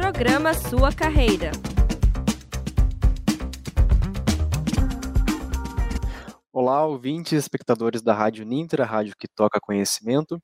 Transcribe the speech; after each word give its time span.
Programa 0.00 0.54
Sua 0.54 0.90
Carreira. 0.90 1.50
Olá, 6.50 6.86
ouvintes 6.86 7.32
e 7.32 7.36
espectadores 7.36 8.00
da 8.00 8.14
Rádio 8.14 8.46
Ninter, 8.46 8.80
a 8.80 8.86
rádio 8.86 9.14
que 9.14 9.28
toca 9.28 9.60
conhecimento. 9.60 10.42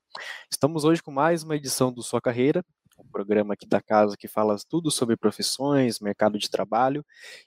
Estamos 0.53 0.85
hoje 0.85 1.03
com 1.03 1.11
mais 1.11 1.43
uma 1.43 1.57
edição 1.57 1.91
do 1.91 2.03
Sua 2.03 2.21
Carreira, 2.21 2.63
um 2.99 3.09
programa 3.11 3.55
aqui 3.55 3.67
da 3.67 3.81
casa 3.81 4.15
que 4.15 4.29
fala 4.29 4.55
tudo 4.69 4.91
sobre 4.91 5.17
profissões, 5.17 6.01
mercado 6.01 6.39
de 6.39 6.51
trabalho 6.51 7.03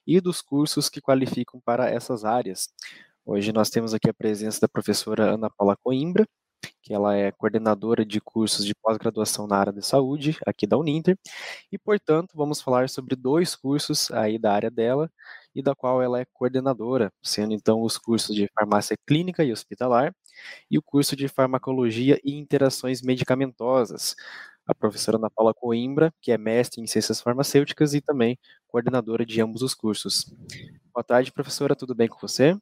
e 0.05 0.19
dos 0.19 0.41
cursos 0.41 0.89
que 0.89 0.99
qualificam 0.99 1.61
para 1.63 1.91
essas 1.91 2.25
áreas. 2.25 2.69
Hoje 3.23 3.53
nós 3.53 3.69
temos 3.69 3.93
aqui 3.93 4.09
a 4.09 4.13
presença 4.15 4.61
da 4.61 4.67
professora 4.67 5.35
Ana 5.35 5.51
Paula 5.55 5.77
Coimbra, 5.83 6.27
que 6.81 6.93
ela 6.93 7.15
é 7.15 7.31
coordenadora 7.31 8.05
de 8.05 8.19
cursos 8.19 8.65
de 8.65 8.73
pós-graduação 8.73 9.45
na 9.47 9.57
área 9.57 9.71
de 9.73 9.85
saúde 9.85 10.37
aqui 10.45 10.65
da 10.65 10.77
Uninter, 10.77 11.17
e 11.71 11.77
portanto 11.77 12.31
vamos 12.35 12.61
falar 12.61 12.89
sobre 12.89 13.15
dois 13.15 13.55
cursos 13.55 14.09
aí 14.11 14.39
da 14.39 14.51
área 14.53 14.71
dela 14.71 15.11
e 15.53 15.61
da 15.61 15.75
qual 15.75 16.01
ela 16.01 16.19
é 16.19 16.25
coordenadora, 16.33 17.11
sendo 17.21 17.53
então 17.53 17.81
os 17.83 17.97
cursos 17.97 18.35
de 18.35 18.49
farmácia 18.53 18.97
clínica 19.05 19.43
e 19.43 19.51
hospitalar 19.51 20.13
e 20.69 20.77
o 20.77 20.81
curso 20.81 21.15
de 21.15 21.27
farmacologia 21.27 22.19
e 22.23 22.33
interações 22.37 23.01
medicamentosas. 23.01 24.15
A 24.65 24.73
professora 24.75 25.17
Ana 25.17 25.29
Paula 25.29 25.53
Coimbra, 25.53 26.13
que 26.21 26.31
é 26.31 26.37
mestre 26.37 26.81
em 26.81 26.87
ciências 26.87 27.19
farmacêuticas 27.19 27.93
e 27.93 28.01
também 28.01 28.37
coordenadora 28.67 29.25
de 29.25 29.41
ambos 29.41 29.61
os 29.61 29.73
cursos. 29.73 30.31
Boa 30.93 31.03
tarde, 31.03 31.31
professora, 31.31 31.75
tudo 31.75 31.95
bem 31.95 32.07
com 32.07 32.19
você? 32.19 32.55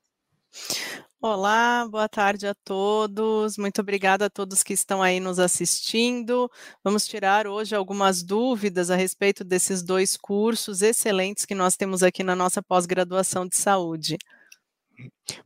Olá, 1.20 1.88
boa 1.90 2.08
tarde 2.08 2.46
a 2.46 2.54
todos. 2.54 3.58
Muito 3.58 3.82
obrigada 3.82 4.28
a 4.28 4.30
todos 4.30 4.62
que 4.62 4.72
estão 4.72 5.02
aí 5.02 5.20
nos 5.20 5.40
assistindo. 5.40 6.48
Vamos 6.84 7.08
tirar 7.08 7.48
hoje 7.48 7.76
algumas 7.76 8.22
dúvidas 8.22 8.92
a 8.92 8.96
respeito 8.96 9.44
desses 9.44 9.82
dois 9.82 10.16
cursos 10.16 10.84
excelentes 10.84 11.44
que 11.44 11.56
nós 11.56 11.76
temos 11.76 12.04
aqui 12.04 12.24
na 12.24 12.36
nossa 12.36 12.62
pós-graduação 12.62 13.48
de 13.48 13.58
saúde. 13.58 14.16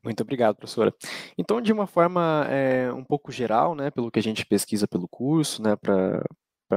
Muito 0.04 0.22
obrigado, 0.22 0.58
professora. 0.58 0.94
Então, 1.38 1.62
de 1.62 1.72
uma 1.72 1.88
forma 1.88 2.46
é, 2.50 2.92
um 2.92 3.04
pouco 3.06 3.32
geral, 3.32 3.74
né, 3.74 3.90
pelo 3.90 4.12
que 4.12 4.20
a 4.20 4.24
gente 4.24 4.46
pesquisa 4.46 4.86
pelo 4.90 5.08
curso, 5.08 5.64
né, 5.64 5.78
para 5.78 6.22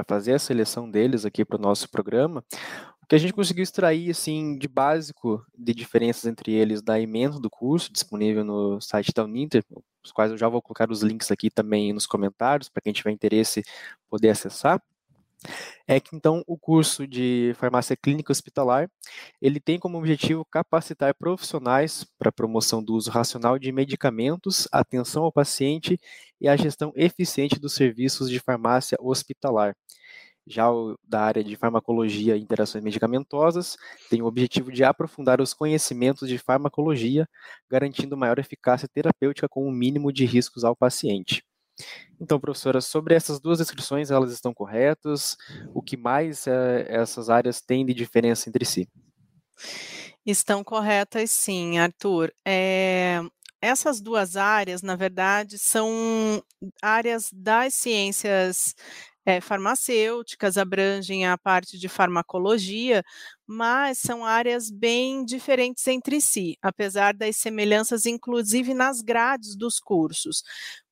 fazer 0.07 0.35
a 0.35 0.39
seleção 0.39 0.89
deles 0.89 1.25
aqui 1.25 1.45
para 1.45 1.57
o 1.57 1.61
nosso 1.61 1.91
programa, 1.91 2.45
o 3.05 3.07
que 3.07 3.15
a 3.15 3.19
gente 3.19 3.35
conseguiu 3.35 3.63
extrair 3.63 4.11
assim 4.11 4.57
de 4.57 4.67
básico 4.67 5.45
de 5.55 5.75
diferenças 5.75 6.25
entre 6.25 6.53
eles 6.53 6.81
da 6.81 6.99
emenda 6.99 7.39
do 7.39 7.51
curso 7.51 7.93
disponível 7.93 8.43
no 8.43 8.81
site 8.81 9.13
da 9.13 9.25
Uninter, 9.25 9.63
os 10.03 10.11
quais 10.11 10.33
eu 10.33 10.39
já 10.39 10.49
vou 10.49 10.63
colocar 10.63 10.91
os 10.91 11.03
links 11.03 11.31
aqui 11.31 11.51
também 11.51 11.93
nos 11.93 12.07
comentários 12.07 12.71
para 12.71 12.81
quem 12.81 12.95
tiver 12.95 13.11
interesse 13.11 13.63
poder 14.09 14.31
acessar. 14.31 14.83
É 15.87 16.01
que 16.01 16.17
então 16.17 16.43
o 16.47 16.57
curso 16.57 17.07
de 17.07 17.53
farmácia 17.59 17.95
clínica 17.95 18.33
hospitalar, 18.33 18.91
ele 19.39 19.61
tem 19.61 19.79
como 19.79 19.99
objetivo 19.99 20.43
capacitar 20.43 21.15
profissionais 21.15 22.07
para 22.19 22.31
a 22.31 22.33
promoção 22.33 22.83
do 22.83 22.95
uso 22.95 23.11
racional 23.11 23.59
de 23.59 23.71
medicamentos, 23.71 24.67
atenção 24.73 25.25
ao 25.25 25.33
paciente 25.33 26.01
e 26.41 26.49
a 26.49 26.57
gestão 26.57 26.91
eficiente 26.97 27.61
dos 27.61 27.75
serviços 27.75 28.31
de 28.31 28.41
farmácia 28.41 28.97
hospitalar. 28.99 29.77
Já 30.47 30.71
o 30.71 30.99
da 31.03 31.23
área 31.23 31.43
de 31.43 31.57
farmacologia 31.57 32.37
e 32.37 32.41
interações 32.41 32.85
medicamentosas 32.85 33.77
tem 34.11 34.21
o 34.21 34.27
objetivo 34.27 34.71
de 34.71 34.85
aprofundar 34.85 35.41
os 35.41 35.55
conhecimentos 35.55 36.29
de 36.29 36.37
farmacologia, 36.39 37.29
garantindo 37.71 38.17
maior 38.17 38.39
eficácia 38.39 38.89
terapêutica 38.89 39.49
com 39.49 39.67
o 39.67 39.73
mínimo 39.73 40.13
de 40.13 40.27
riscos 40.27 40.65
ao 40.65 40.77
paciente. 40.77 41.43
Então, 42.21 42.39
professora, 42.39 42.81
sobre 42.81 43.15
essas 43.15 43.41
duas 43.41 43.59
descrições, 43.59 44.11
elas 44.11 44.33
estão 44.33 44.55
corretas? 44.55 45.37
O 45.75 45.83
que 45.83 45.97
mais 45.97 46.47
é, 46.47 46.87
essas 46.89 47.29
áreas 47.29 47.61
têm 47.61 47.85
de 47.85 47.95
diferença 47.95 48.49
entre 48.49 48.65
si? 48.65 48.89
Estão 50.25 50.63
corretas, 50.63 51.31
sim, 51.31 51.79
Arthur. 51.79 52.33
É, 52.47 53.21
essas 53.61 54.01
duas 54.01 54.37
áreas, 54.37 54.83
na 54.83 54.95
verdade, 54.95 55.59
são 55.59 56.43
áreas 56.83 57.31
das 57.33 57.75
ciências 57.75 58.75
é, 59.27 59.41
farmacêuticas, 59.41 60.59
abrangem 60.59 61.27
a 61.27 61.39
parte 61.39 61.79
de 61.79 61.89
farmacologia, 61.89 63.03
mas 63.47 63.99
são 63.99 64.25
áreas 64.25 64.71
bem 64.71 65.25
diferentes 65.25 65.87
entre 65.87 66.21
si, 66.21 66.57
apesar 66.63 67.15
das 67.15 67.37
semelhanças, 67.37 68.07
inclusive 68.07 68.75
nas 68.75 69.01
grades 69.01 69.57
dos 69.57 69.81
cursos. 69.81 70.43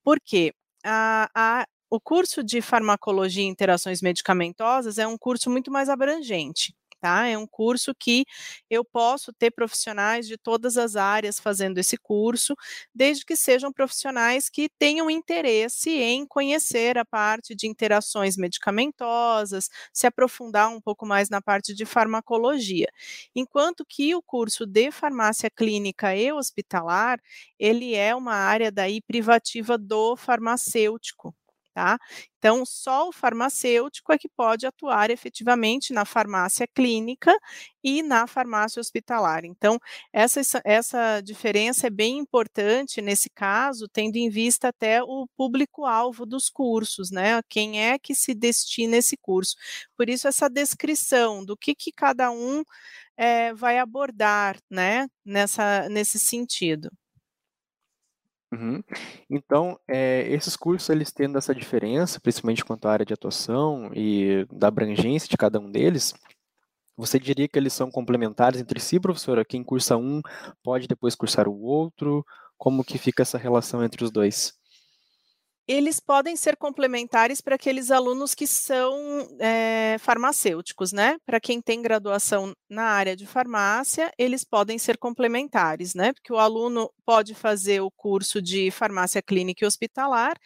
Por 0.03 0.19
quê? 0.25 0.53
A, 0.85 1.31
a, 1.35 1.67
o 1.91 2.01
curso 2.01 2.43
de 2.43 2.61
farmacologia 2.61 3.45
e 3.45 3.47
interações 3.47 4.03
medicamentosas 4.03 4.99
é 4.99 5.07
um 5.07 5.19
curso 5.19 5.51
muito 5.51 5.71
mais 5.71 5.89
abrangente 5.89 6.75
tá? 7.03 7.27
É 7.27 7.37
um 7.37 7.47
curso 7.49 7.93
que 7.99 8.25
eu 8.71 8.85
posso 8.85 9.33
ter 9.33 9.51
profissionais 9.51 10.27
de 10.29 10.39
todas 10.39 10.77
as 10.79 10.97
áreas 10.97 11.41
fazendo 11.41 11.79
esse 11.79 11.97
curso, 11.99 12.55
desde 12.95 13.25
que 13.27 13.37
sejam 13.37 13.73
profissionais 13.73 14.49
que 14.49 14.69
tenham 14.79 15.11
interesse 15.11 15.91
em 15.91 16.25
conhecer 16.27 16.97
a 16.97 17.05
parte 17.05 17.55
de 17.57 17.67
interações 17.67 18.37
medicamentosas, 18.37 19.69
se 19.93 20.07
aprofundar 20.07 20.69
um 20.71 20.81
pouco 20.81 21.05
mais 21.07 21.29
na 21.29 21.43
parte 21.43 21.75
de 21.75 21.85
farmacologia. 21.85 22.89
Enquanto 23.35 23.85
que 23.89 24.15
o 24.15 24.23
curso 24.23 24.67
de 24.67 24.91
farmácia 24.93 25.51
clínica 25.51 26.15
e 26.17 26.33
hospitalar, 26.33 27.21
ele 27.59 27.95
é 27.95 28.15
uma 28.15 28.35
área 28.35 28.71
daí 28.71 29.01
privativa 29.03 29.77
do 29.79 30.17
farmacêutico, 30.17 31.35
tá? 31.75 31.99
Então, 32.39 32.65
só 32.67 33.09
o 33.09 33.13
farmacêutico 33.13 34.13
é 34.13 34.19
que 34.19 34.29
pode 34.29 34.67
atuar 34.67 35.11
efetivamente 35.11 35.93
na 35.93 36.05
farmácia 36.05 36.67
clínica 36.75 37.33
e 37.85 38.03
na 38.03 38.27
farmácia 38.27 38.81
hospitalar. 38.81 39.45
Então, 39.45 39.79
essa, 40.13 40.41
essa 40.65 41.21
diferença 41.21 41.87
é 41.87 41.91
bem 41.91 42.19
importante 42.19 43.01
nesse 43.01 43.31
caso, 43.31 43.89
tendo 43.89 44.17
em 44.17 44.29
vista 44.29 44.69
até 44.69 45.03
o 45.03 45.27
público-alvo 45.37 46.27
dos 46.27 46.49
cursos, 46.51 47.11
né? 47.11 47.41
Quem 47.49 47.83
é 47.83 47.99
que 47.99 48.15
se 48.15 48.35
destina 48.35 48.97
esse 48.97 49.17
curso. 49.17 49.55
Por 49.97 50.09
isso, 50.09 50.29
essa 50.29 50.49
descrição 50.49 51.45
do 51.45 51.57
que, 51.57 51.75
que 51.75 51.93
cada 51.93 52.31
um 52.31 52.63
é, 53.17 53.53
vai 53.55 53.79
abordar, 53.79 54.59
né, 54.71 55.07
nessa, 55.25 55.89
nesse 55.89 56.19
sentido. 56.19 56.91
Uhum. 58.53 58.83
Então, 59.31 59.79
é, 59.89 60.29
esses 60.31 60.57
cursos 60.57 60.91
eles 60.91 61.11
tendo 61.11 61.39
essa 61.39 61.55
diferença, 61.55 62.21
principalmente 62.21 62.65
quanto 62.65 62.87
à 62.87 62.93
área 62.93 63.07
de 63.07 63.15
atuação 63.15 63.91
e 63.95 64.47
da 64.53 64.69
abrangência 64.69 65.29
de 65.29 65.39
cada 65.39 65.59
um 65.59 65.71
deles, 65.71 66.15
você 66.97 67.19
diria 67.19 67.49
que 67.49 67.59
eles 67.59 67.73
são 67.73 67.91
complementares 67.91 68.61
entre 68.61 68.79
si, 68.81 69.01
professora? 69.01 69.45
Quem 69.45 69.65
cursa 69.65 69.97
um 69.97 70.21
pode 70.63 70.87
depois 70.87 71.15
cursar 71.15 71.49
o 71.49 71.63
outro? 71.63 72.25
Como 72.59 72.85
que 72.85 72.99
fica 72.99 73.23
essa 73.23 73.39
relação 73.39 73.83
entre 73.85 74.05
os 74.05 74.11
dois? 74.11 74.55
Eles 75.69 76.01
podem 76.01 76.37
ser 76.37 76.57
complementares 76.57 77.41
para 77.41 77.55
aqueles 77.55 77.91
alunos 77.91 78.35
que 78.35 78.47
são 78.47 78.97
é, 79.39 79.97
farmacêuticos, 80.01 80.93
né? 80.93 81.17
Para 81.25 81.41
quem 81.41 81.61
tem 81.63 81.81
graduação 81.81 82.53
na 82.69 82.85
área 82.85 83.15
de 83.17 83.27
farmácia, 83.27 84.13
eles 84.19 84.45
podem 84.45 84.79
ser 84.79 84.99
complementares, 84.99 85.95
né? 85.95 86.13
Porque 86.13 86.33
o 86.33 86.39
aluno 86.39 86.91
pode 87.07 87.35
fazer 87.35 87.81
o 87.81 87.91
curso 87.91 88.43
de 88.43 88.71
farmácia 88.71 89.23
clínica 89.23 89.65
e 89.65 89.69
hospitalar 89.69 90.37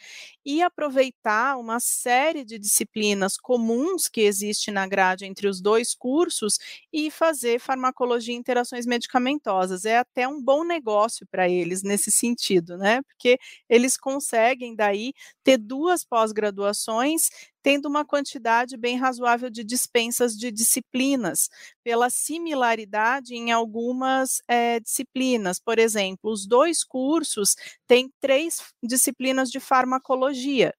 e 0.44 0.62
aproveitar 0.62 1.56
uma 1.59 1.81
série 1.81 2.44
de 2.44 2.59
disciplinas 2.59 3.37
comuns 3.37 4.09
que 4.09 4.21
existe 4.22 4.71
na 4.71 4.87
grade 4.87 5.25
entre 5.25 5.49
os 5.49 5.60
dois 5.60 5.94
cursos 5.94 6.59
e 6.93 7.10
fazer 7.10 7.59
farmacologia 7.59 8.34
e 8.34 8.38
interações 8.38 8.87
medicamentosas. 8.87 9.84
É 9.84 9.99
até 9.99 10.28
um 10.28 10.41
bom 10.43 10.65
negócio 10.65 11.26
para 11.31 11.49
eles 11.49 11.82
nesse 11.82 12.10
sentido, 12.10 12.76
né? 12.78 13.03
Porque 13.03 13.38
eles 13.69 13.97
conseguem 13.97 14.75
daí 14.75 15.06
ter 15.43 15.59
duas 15.59 16.05
pós-graduações 16.05 17.28
tendo 17.62 17.87
uma 17.89 18.05
quantidade 18.05 18.76
bem 18.76 18.97
razoável 18.97 19.50
de 19.50 19.64
dispensas 19.64 20.38
de 20.38 20.53
disciplinas, 20.53 21.50
pela 21.82 22.08
similaridade 22.08 23.35
em 23.35 23.50
algumas 23.50 24.41
é, 24.47 24.79
disciplinas. 24.79 25.58
Por 25.58 25.76
exemplo, 25.79 26.31
os 26.31 26.47
dois 26.47 26.85
cursos 26.85 27.56
têm 27.85 28.08
três 28.20 28.62
disciplinas 28.82 29.50
de 29.50 29.58
farmacologia 29.58 30.73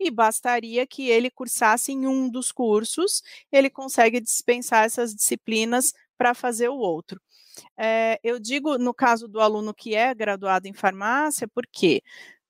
e 0.00 0.10
bastaria 0.10 0.86
que 0.86 1.08
ele 1.08 1.30
cursasse 1.30 1.92
em 1.92 2.06
um 2.06 2.28
dos 2.28 2.50
cursos, 2.50 3.22
ele 3.50 3.70
consegue 3.70 4.20
dispensar 4.20 4.84
essas 4.84 5.14
disciplinas 5.14 5.92
para 6.16 6.34
fazer 6.34 6.68
o 6.68 6.76
outro. 6.76 7.20
É, 7.76 8.18
eu 8.22 8.38
digo 8.38 8.78
no 8.78 8.94
caso 8.94 9.28
do 9.28 9.40
aluno 9.40 9.74
que 9.74 9.94
é 9.94 10.14
graduado 10.14 10.66
em 10.66 10.72
farmácia, 10.72 11.46
por 11.46 11.66
quê? 11.70 12.02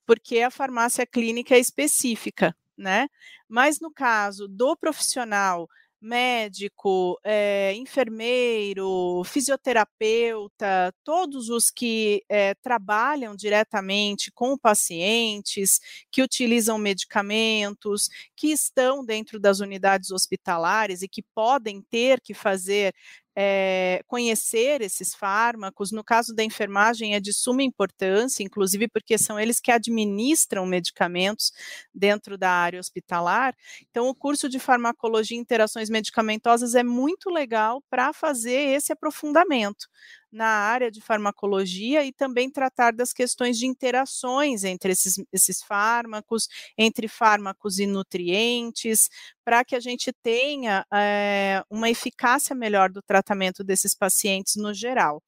Porque 0.06 0.40
a 0.40 0.50
farmácia 0.50 1.06
clínica 1.06 1.54
é 1.54 1.58
específica, 1.58 2.54
né? 2.76 3.08
Mas 3.48 3.80
no 3.80 3.92
caso 3.92 4.48
do 4.48 4.76
profissional 4.76 5.68
médico, 6.02 7.18
é, 7.22 7.72
enfermeiro, 7.76 9.22
fisioterapeuta, 9.24 10.92
todos 11.04 11.48
os 11.48 11.70
que 11.70 12.24
é, 12.28 12.54
trabalham 12.54 13.36
diretamente 13.36 14.32
com 14.32 14.58
pacientes, 14.58 15.78
que 16.10 16.20
utilizam 16.20 16.76
medicamentos, 16.76 18.08
que 18.34 18.48
estão 18.48 19.04
dentro 19.04 19.38
das 19.38 19.60
unidades 19.60 20.10
hospitalares 20.10 21.02
e 21.02 21.08
que 21.08 21.22
podem 21.22 21.80
ter 21.80 22.20
que 22.20 22.34
fazer 22.34 22.92
é, 23.36 24.02
conhecer 24.06 24.80
esses 24.82 25.14
fármacos. 25.14 25.92
No 25.92 26.04
caso 26.04 26.34
da 26.34 26.44
enfermagem, 26.44 27.14
é 27.14 27.20
de 27.20 27.32
suma 27.32 27.62
importância, 27.62 28.42
inclusive 28.42 28.88
porque 28.88 29.16
são 29.18 29.38
eles 29.38 29.60
que 29.60 29.70
administram 29.70 30.66
medicamentos 30.66 31.52
dentro 31.94 32.36
da 32.38 32.50
área 32.50 32.80
hospitalar. 32.80 33.54
Então, 33.90 34.08
o 34.08 34.14
curso 34.14 34.48
de 34.48 34.58
farmacologia 34.58 35.36
e 35.36 35.40
interações 35.40 35.88
medicamentosas 35.90 36.74
é 36.74 36.82
muito 36.82 37.30
legal 37.30 37.82
para 37.90 38.12
fazer 38.12 38.74
esse 38.76 38.92
aprofundamento 38.92 39.86
na 40.32 40.46
área 40.46 40.90
de 40.90 41.00
farmacologia 41.00 42.04
e 42.04 42.12
também 42.12 42.50
tratar 42.50 42.92
das 42.92 43.12
questões 43.12 43.58
de 43.58 43.66
interações 43.66 44.64
entre 44.64 44.92
esses, 44.92 45.22
esses 45.32 45.62
fármacos, 45.62 46.48
entre 46.76 47.06
fármacos 47.06 47.78
e 47.78 47.86
nutrientes, 47.86 49.08
para 49.44 49.64
que 49.64 49.76
a 49.76 49.80
gente 49.80 50.12
tenha 50.22 50.86
é, 50.92 51.62
uma 51.68 51.90
eficácia 51.90 52.56
melhor 52.56 52.90
do 52.90 53.02
tratamento 53.02 53.62
desses 53.62 53.94
pacientes 53.94 54.56
no 54.56 54.72
geral. 54.72 55.22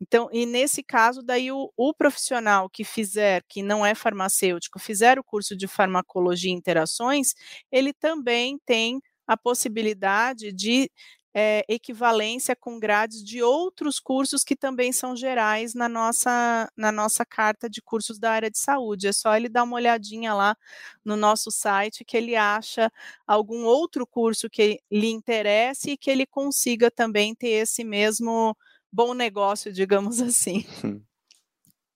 Então, 0.00 0.30
e 0.32 0.46
nesse 0.46 0.82
caso, 0.82 1.22
daí 1.22 1.52
o, 1.52 1.70
o, 1.76 1.92
profissional 1.92 2.70
que 2.70 2.84
fizer, 2.84 3.44
que 3.46 3.62
não 3.62 3.84
é 3.84 3.94
farmacêutico, 3.94 4.78
fizer 4.78 5.18
o 5.18 5.24
curso 5.24 5.54
de 5.54 5.68
farmacologia 5.68 6.50
e 6.50 6.54
interações, 6.54 7.34
ele 7.70 7.92
também 7.92 8.58
tem 8.64 9.00
a 9.26 9.36
possibilidade 9.36 10.52
de 10.52 10.90
é, 11.34 11.64
equivalência 11.68 12.56
com 12.56 12.78
grades 12.78 13.22
de 13.22 13.42
outros 13.42 14.00
cursos 14.00 14.42
que 14.42 14.56
também 14.56 14.92
são 14.92 15.14
gerais 15.14 15.74
na 15.74 15.88
nossa, 15.88 16.68
na 16.76 16.90
nossa 16.90 17.24
carta 17.24 17.70
de 17.70 17.80
cursos 17.80 18.18
da 18.18 18.32
área 18.32 18.50
de 18.50 18.58
saúde. 18.58 19.06
É 19.08 19.12
só 19.12 19.36
ele 19.36 19.48
dar 19.48 19.62
uma 19.62 19.76
olhadinha 19.76 20.34
lá 20.34 20.56
no 21.04 21.16
nosso 21.16 21.50
site 21.50 22.04
que 22.04 22.16
ele 22.16 22.34
acha 22.34 22.90
algum 23.26 23.64
outro 23.64 24.06
curso 24.06 24.50
que 24.50 24.80
lhe 24.90 25.08
interesse 25.08 25.90
e 25.92 25.96
que 25.96 26.10
ele 26.10 26.26
consiga 26.26 26.90
também 26.90 27.34
ter 27.34 27.48
esse 27.48 27.84
mesmo 27.84 28.56
bom 28.92 29.14
negócio, 29.14 29.72
digamos 29.72 30.20
assim. 30.20 30.64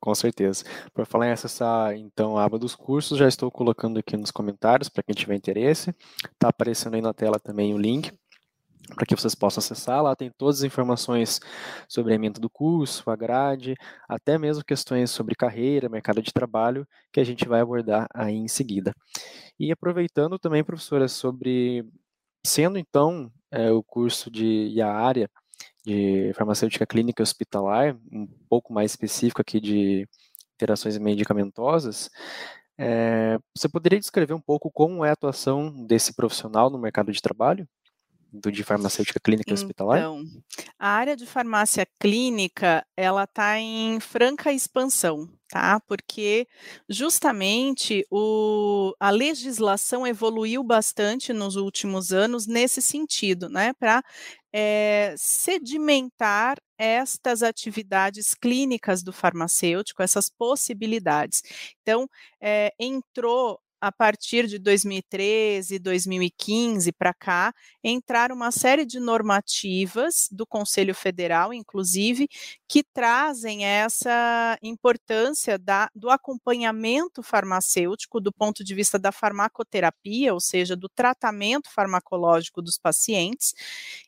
Com 0.01 0.15
certeza. 0.15 0.65
Para 0.93 1.07
falar 1.07 1.29
em 1.29 1.33
acessar, 1.33 1.97
então, 1.97 2.37
a 2.37 2.45
aba 2.45 2.59
dos 2.59 2.77
cursos, 2.77 3.17
já 3.17 3.27
estou 3.27 3.51
colocando 3.51 3.99
aqui 3.99 4.19
nos 4.19 4.31
comentários 4.31 4.91
para 4.91 5.03
quem 5.03 5.15
tiver 5.15 5.35
interesse. 5.35 5.95
Está 6.31 6.51
aparecendo 6.51 6.95
aí 6.95 7.01
na 7.01 7.15
tela 7.15 7.41
também 7.41 7.73
o 7.73 7.79
link 7.79 8.13
para 8.95 9.07
que 9.07 9.15
vocês 9.15 9.35
possam 9.35 9.61
acessar. 9.61 10.03
Lá 10.03 10.15
tem 10.15 10.31
todas 10.37 10.59
as 10.59 10.65
informações 10.65 11.41
sobre 11.89 12.13
a 12.13 12.17
emenda 12.17 12.41
do 12.41 12.51
curso, 12.51 13.09
a 13.11 13.17
grade, 13.17 13.75
até 14.09 14.39
mesmo 14.39 14.65
questões 14.65 15.11
sobre 15.11 15.35
carreira, 15.35 15.89
mercado 15.89 16.21
de 16.23 16.33
trabalho, 16.33 16.87
que 17.13 17.21
a 17.21 17.25
gente 17.25 17.49
vai 17.49 17.61
abordar 17.61 18.07
aí 18.15 18.35
em 18.35 18.49
seguida. 18.49 18.95
E 19.59 19.73
aproveitando 19.73 20.39
também, 20.39 20.65
professora, 20.65 21.09
sobre, 21.09 21.85
sendo 22.45 22.79
então 22.79 23.31
é, 23.51 23.71
o 23.71 23.83
curso 23.83 24.31
de, 24.31 24.69
e 24.69 24.81
a 24.83 24.93
área 24.93 25.29
de 25.85 26.33
farmacêutica 26.35 26.87
clínica 26.87 27.23
e 27.23 27.25
hospitalar, 27.25 27.97
um 28.11 28.27
pouco 28.49 28.73
mais 28.73 28.93
específico 28.93 29.41
aqui 29.41 29.61
de 29.61 30.09
interações 30.55 30.97
medicamentosas, 30.99 32.11
é, 32.79 33.39
você 33.57 33.69
poderia 33.69 34.01
descrever 34.01 34.35
um 34.35 34.41
pouco 34.41 34.71
como 34.71 35.05
é 35.05 35.11
a 35.11 35.13
atuação 35.13 35.71
desse 35.87 36.15
profissional 36.15 36.71
no 36.71 36.79
mercado 36.79 37.13
de 37.13 37.21
trabalho? 37.21 37.69
Do 38.35 38.51
de 38.51 38.65
farmacêutica 38.65 39.21
clínica 39.21 39.53
então, 39.53 39.63
hospitalar? 39.63 39.99
Então, 39.99 40.25
a 40.79 40.89
área 40.89 41.17
de 41.17 41.25
farmácia 41.25 41.87
clínica, 42.01 42.85
ela 42.97 43.25
está 43.25 43.59
em 43.59 44.01
franca 44.01 44.53
expansão, 44.53 45.29
tá? 45.49 45.81
Porque 45.87 46.47
justamente 46.89 48.05
o, 48.11 48.93
a 48.99 49.11
legislação 49.11 50.07
evoluiu 50.07 50.65
bastante 50.65 51.33
nos 51.33 51.57
últimos 51.57 52.13
anos 52.13 52.47
nesse 52.47 52.83
sentido, 52.83 53.49
né? 53.49 53.73
Para 53.75 54.03
é, 54.53 55.15
sedimentar 55.17 56.59
estas 56.77 57.43
atividades 57.43 58.35
clínicas 58.35 59.03
do 59.03 59.13
farmacêutico, 59.13 60.03
essas 60.03 60.29
possibilidades. 60.29 61.43
Então, 61.83 62.09
é, 62.41 62.73
entrou 62.79 63.61
a 63.85 63.93
partir 63.93 64.47
de 64.47 64.59
2013, 64.59 65.79
2015 65.79 66.91
para 66.91 67.13
cá, 67.13 67.53
entraram 67.83 68.35
uma 68.35 68.51
série 68.51 68.87
de 68.87 68.99
normativas 68.99 70.27
do 70.33 70.47
Conselho 70.47 70.95
Federal, 70.95 71.53
inclusive, 71.53 72.27
que 72.67 72.83
trazem 72.83 73.63
essa 73.67 74.59
importância 74.63 75.59
da, 75.59 75.91
do 75.95 76.09
acompanhamento 76.09 77.23
farmacêutico 77.23 78.21
do 78.21 78.33
ponto 78.33 78.65
de 78.65 78.75
vista 78.75 78.99
da 78.99 79.13
farmacoterapia, 79.13 80.33
ou 80.33 80.41
seja, 80.41 80.75
do 80.75 80.89
tratamento 80.89 81.71
farmacológico 81.71 82.63
dos 82.63 82.79
pacientes, 82.79 83.53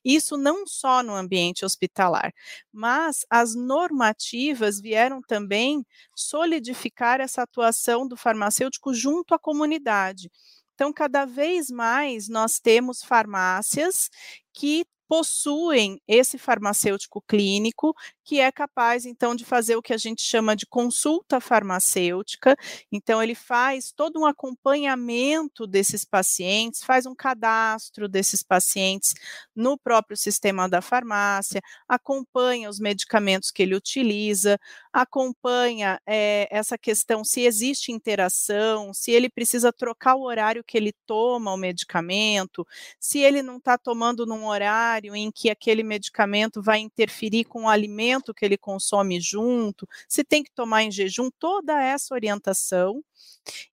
isso 0.02 0.38
não 0.38 0.66
só 0.66 1.02
no 1.02 1.14
ambiente 1.14 1.66
hospitalar, 1.66 2.32
mas 2.72 3.26
as 3.28 3.54
normativas 3.54 4.80
vieram 4.80 5.20
também 5.20 5.84
solidificar 6.14 7.20
essa 7.20 7.42
atuação 7.42 8.08
do 8.08 8.16
farmacêutico 8.16 8.94
junto 8.94 9.34
à 9.34 9.38
comunidade 9.38 9.65
comunidade. 9.66 10.30
Então, 10.74 10.92
cada 10.92 11.24
vez 11.24 11.70
mais 11.70 12.28
nós 12.28 12.58
temos 12.60 13.02
farmácias 13.02 14.08
que 14.52 14.84
possuem 15.08 16.00
esse 16.06 16.38
farmacêutico 16.38 17.22
clínico 17.26 17.94
que 18.26 18.40
é 18.40 18.50
capaz 18.50 19.06
então 19.06 19.36
de 19.36 19.44
fazer 19.44 19.76
o 19.76 19.82
que 19.82 19.92
a 19.92 19.96
gente 19.96 20.20
chama 20.20 20.56
de 20.56 20.66
consulta 20.66 21.40
farmacêutica. 21.40 22.56
Então 22.90 23.22
ele 23.22 23.36
faz 23.36 23.92
todo 23.92 24.20
um 24.20 24.26
acompanhamento 24.26 25.64
desses 25.64 26.04
pacientes, 26.04 26.82
faz 26.82 27.06
um 27.06 27.14
cadastro 27.14 28.08
desses 28.08 28.42
pacientes 28.42 29.14
no 29.54 29.78
próprio 29.78 30.16
sistema 30.16 30.68
da 30.68 30.82
farmácia, 30.82 31.62
acompanha 31.88 32.68
os 32.68 32.80
medicamentos 32.80 33.52
que 33.52 33.62
ele 33.62 33.76
utiliza, 33.76 34.58
acompanha 34.92 36.00
é, 36.04 36.48
essa 36.50 36.76
questão 36.76 37.24
se 37.24 37.42
existe 37.42 37.92
interação, 37.92 38.92
se 38.92 39.12
ele 39.12 39.30
precisa 39.30 39.72
trocar 39.72 40.16
o 40.16 40.24
horário 40.24 40.64
que 40.64 40.76
ele 40.76 40.92
toma 41.06 41.54
o 41.54 41.56
medicamento, 41.56 42.66
se 42.98 43.20
ele 43.20 43.40
não 43.40 43.58
está 43.58 43.78
tomando 43.78 44.26
num 44.26 44.48
horário 44.48 45.14
em 45.14 45.30
que 45.30 45.48
aquele 45.48 45.84
medicamento 45.84 46.60
vai 46.60 46.80
interferir 46.80 47.44
com 47.44 47.64
o 47.64 47.68
alimento 47.68 48.15
que 48.34 48.44
ele 48.44 48.56
consome 48.56 49.20
junto, 49.20 49.88
se 50.08 50.24
tem 50.24 50.42
que 50.42 50.50
tomar 50.52 50.82
em 50.82 50.90
jejum, 50.90 51.30
toda 51.38 51.80
essa 51.80 52.14
orientação 52.14 53.02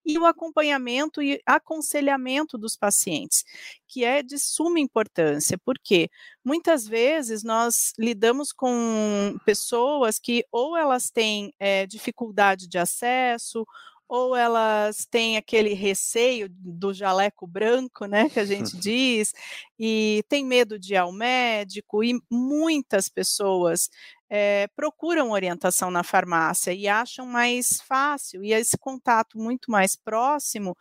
e 0.06 0.18
o 0.18 0.26
acompanhamento 0.26 1.22
e 1.22 1.42
aconselhamento 1.46 2.58
dos 2.58 2.76
pacientes, 2.76 3.44
que 3.88 4.04
é 4.04 4.22
de 4.22 4.38
suma 4.38 4.80
importância, 4.80 5.58
porque 5.66 6.10
muitas 6.44 6.88
vezes 6.88 7.44
nós 7.44 7.94
lidamos 7.98 8.52
com 8.52 9.36
pessoas 9.46 10.20
que 10.20 10.46
ou 10.52 10.78
elas 10.78 11.10
têm 11.10 11.54
é, 11.60 11.86
dificuldade 11.86 12.68
de 12.68 12.78
acesso, 12.78 13.66
ou 14.08 14.36
elas 14.36 15.08
têm 15.10 15.38
aquele 15.38 15.74
receio 15.74 16.48
do 16.50 16.94
jaleco 16.94 17.48
branco, 17.48 18.06
né, 18.06 18.30
que 18.30 18.40
a 18.40 18.46
gente 18.46 18.78
diz, 18.78 19.34
e 19.80 20.24
tem 20.30 20.46
medo 20.46 20.78
de 20.78 20.94
ir 20.94 20.98
ao 20.98 21.12
médico, 21.12 22.04
e 22.04 22.20
muitas 22.30 23.10
pessoas 23.10 23.90
é, 24.36 24.68
procuram 24.76 25.30
orientação 25.30 25.92
na 25.92 26.04
farmácia 26.04 26.74
e 26.74 26.88
acham 26.88 27.24
mais 27.28 27.80
fácil, 27.82 28.44
e 28.44 28.52
esse 28.52 28.76
contato 28.80 29.38
muito 29.38 29.70
mais 29.70 29.96
próximo 29.96 30.76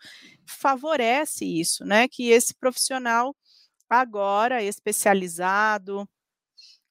favorece 0.47 1.45
isso, 1.45 1.85
né, 1.85 2.09
que 2.09 2.31
esse 2.31 2.55
profissional 2.55 3.37
agora 3.91 4.63
especializado, 4.63 6.09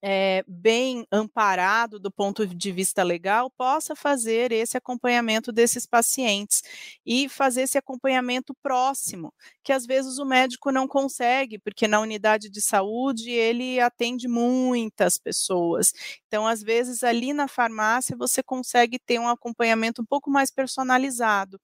é, 0.02 0.44
bem 0.48 1.06
amparado 1.12 2.00
do 2.00 2.12
ponto 2.12 2.46
de 2.48 2.72
vista 2.72 3.04
legal, 3.04 3.52
possa 3.52 3.96
fazer 3.96 4.52
esse 4.52 4.76
acompanhamento 4.78 5.52
desses 5.52 5.86
pacientes 5.86 6.64
e 7.06 7.30
fazer 7.30 7.64
esse 7.64 7.78
acompanhamento 7.78 8.54
próximo, 8.64 9.34
que 9.64 9.72
às 9.72 9.86
vezes 9.86 10.18
o 10.18 10.26
médico 10.26 10.72
não 10.72 10.88
consegue, 10.88 11.60
porque 11.60 11.88
na 11.88 12.00
unidade 12.00 12.50
de 12.50 12.62
saúde 12.62 13.30
ele 13.30 13.80
atende 13.80 14.28
muitas 14.28 15.18
pessoas. 15.18 15.94
Então, 16.28 16.48
às 16.48 16.64
vezes, 16.64 17.04
ali 17.04 17.34
na 17.34 17.48
farmácia 17.48 18.16
você 18.18 18.42
consegue 18.42 18.98
ter 19.00 19.20
um 19.20 19.28
acompanhamento 19.30 20.02
um 20.02 20.06
pouco 20.06 20.32
mais 20.32 20.50
personalizado. 20.50 21.60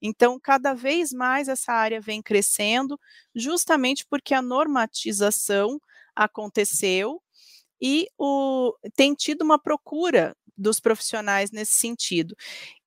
Então, 0.00 0.38
cada 0.40 0.74
vez 0.74 1.12
mais 1.12 1.48
essa 1.48 1.72
área 1.72 2.00
vem 2.00 2.22
crescendo, 2.22 2.98
justamente 3.34 4.04
porque 4.08 4.34
a 4.34 4.42
normatização 4.42 5.80
aconteceu 6.14 7.20
e 7.80 8.08
o, 8.18 8.74
tem 8.94 9.14
tido 9.14 9.42
uma 9.42 9.58
procura 9.58 10.34
dos 10.56 10.78
profissionais 10.80 11.50
nesse 11.50 11.74
sentido. 11.74 12.36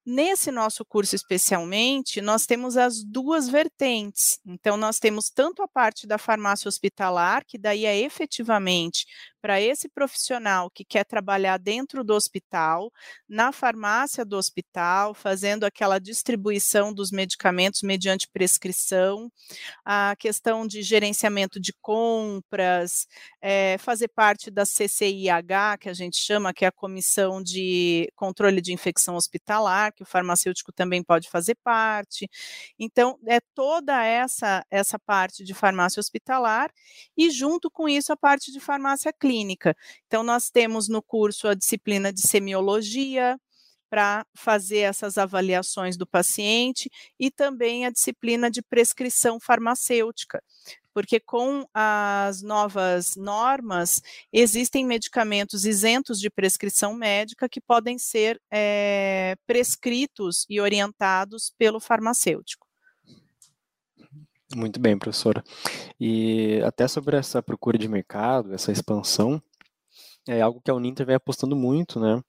Nesse 0.06 0.52
nosso 0.52 0.84
curso, 0.84 1.16
especialmente, 1.16 2.20
nós 2.22 2.46
temos 2.46 2.76
as 2.76 3.04
duas 3.04 3.48
vertentes. 3.48 4.38
Então, 4.46 4.76
nós 4.76 5.00
temos 5.00 5.30
tanto 5.30 5.64
a 5.64 5.68
parte 5.68 6.06
da 6.06 6.18
farmácia 6.18 6.68
hospitalar, 6.68 7.46
que 7.46 7.58
daí 7.58 7.86
é 7.86 7.98
efetivamente 7.98 9.06
para 9.44 9.60
esse 9.60 9.90
profissional 9.90 10.72
que 10.72 10.86
quer 10.86 11.04
trabalhar 11.04 11.58
dentro 11.58 12.02
do 12.02 12.14
hospital, 12.14 12.90
na 13.28 13.52
farmácia 13.52 14.24
do 14.24 14.38
hospital, 14.38 15.14
fazendo 15.14 15.66
aquela 15.66 16.00
distribuição 16.00 16.94
dos 16.94 17.12
medicamentos 17.12 17.82
mediante 17.82 18.30
prescrição, 18.32 19.30
a 19.84 20.16
questão 20.18 20.66
de 20.66 20.82
gerenciamento 20.82 21.60
de 21.60 21.74
compras, 21.82 23.06
é, 23.42 23.78
fazer 23.80 24.08
parte 24.08 24.50
da 24.50 24.64
CCIH, 24.64 25.78
que 25.78 25.90
a 25.90 25.94
gente 25.94 26.16
chama, 26.16 26.54
que 26.54 26.64
é 26.64 26.70
a 26.70 26.72
Comissão 26.72 27.44
de 27.44 28.10
Controle 28.16 28.62
de 28.62 28.72
Infecção 28.72 29.18
Hospitalar, 29.18 29.92
que 29.94 30.04
o 30.04 30.06
farmacêutico 30.06 30.72
também 30.72 31.04
pode 31.04 31.30
fazer 31.30 31.58
parte. 31.62 32.30
Então, 32.80 33.20
é 33.28 33.42
toda 33.54 34.06
essa, 34.06 34.66
essa 34.72 34.98
parte 34.98 35.44
de 35.44 35.54
farmácia 35.54 36.00
hospitalar 36.00 36.72
e, 37.18 37.30
junto 37.30 37.70
com 37.70 37.90
isso, 37.90 38.14
a 38.14 38.16
parte 38.16 38.50
de 38.50 38.62
farmácia 38.62 39.12
clínica 39.12 39.33
clínica. 39.34 39.76
Então, 40.06 40.22
nós 40.22 40.50
temos 40.50 40.88
no 40.88 41.02
curso 41.02 41.48
a 41.48 41.56
disciplina 41.56 42.14
de 42.14 42.22
semiologia, 42.22 43.38
para 43.90 44.26
fazer 44.34 44.80
essas 44.80 45.20
avaliações 45.20 45.96
do 45.96 46.08
paciente 46.08 46.90
e 47.20 47.30
também 47.30 47.86
a 47.86 47.92
disciplina 47.92 48.50
de 48.50 48.60
prescrição 48.60 49.40
farmacêutica, 49.40 50.44
porque 50.92 51.20
com 51.20 51.64
as 51.72 52.42
novas 52.42 53.16
normas 53.16 54.02
existem 54.32 54.84
medicamentos 54.84 55.64
isentos 55.64 56.20
de 56.20 56.28
prescrição 56.32 56.96
médica 56.96 57.48
que 57.48 57.62
podem 57.62 58.00
ser 58.00 58.42
é, 58.52 59.36
prescritos 59.46 60.44
e 60.50 60.60
orientados 60.60 61.54
pelo 61.56 61.80
farmacêutico. 61.80 62.63
Muito 64.56 64.80
bem, 64.80 64.98
professora. 64.98 65.44
E 66.00 66.62
até 66.64 66.88
sobre 66.88 67.18
essa 67.18 67.42
procura 67.42 67.78
de 67.78 67.88
mercado, 67.88 68.54
essa 68.54 68.72
expansão, 68.72 69.42
é 70.28 70.42
algo 70.42 70.62
que 70.62 70.72
a 70.72 70.74
Uninter 70.74 71.06
vem 71.06 71.16
apostando 71.16 71.56
muito, 71.56 72.00
né? 72.00 72.22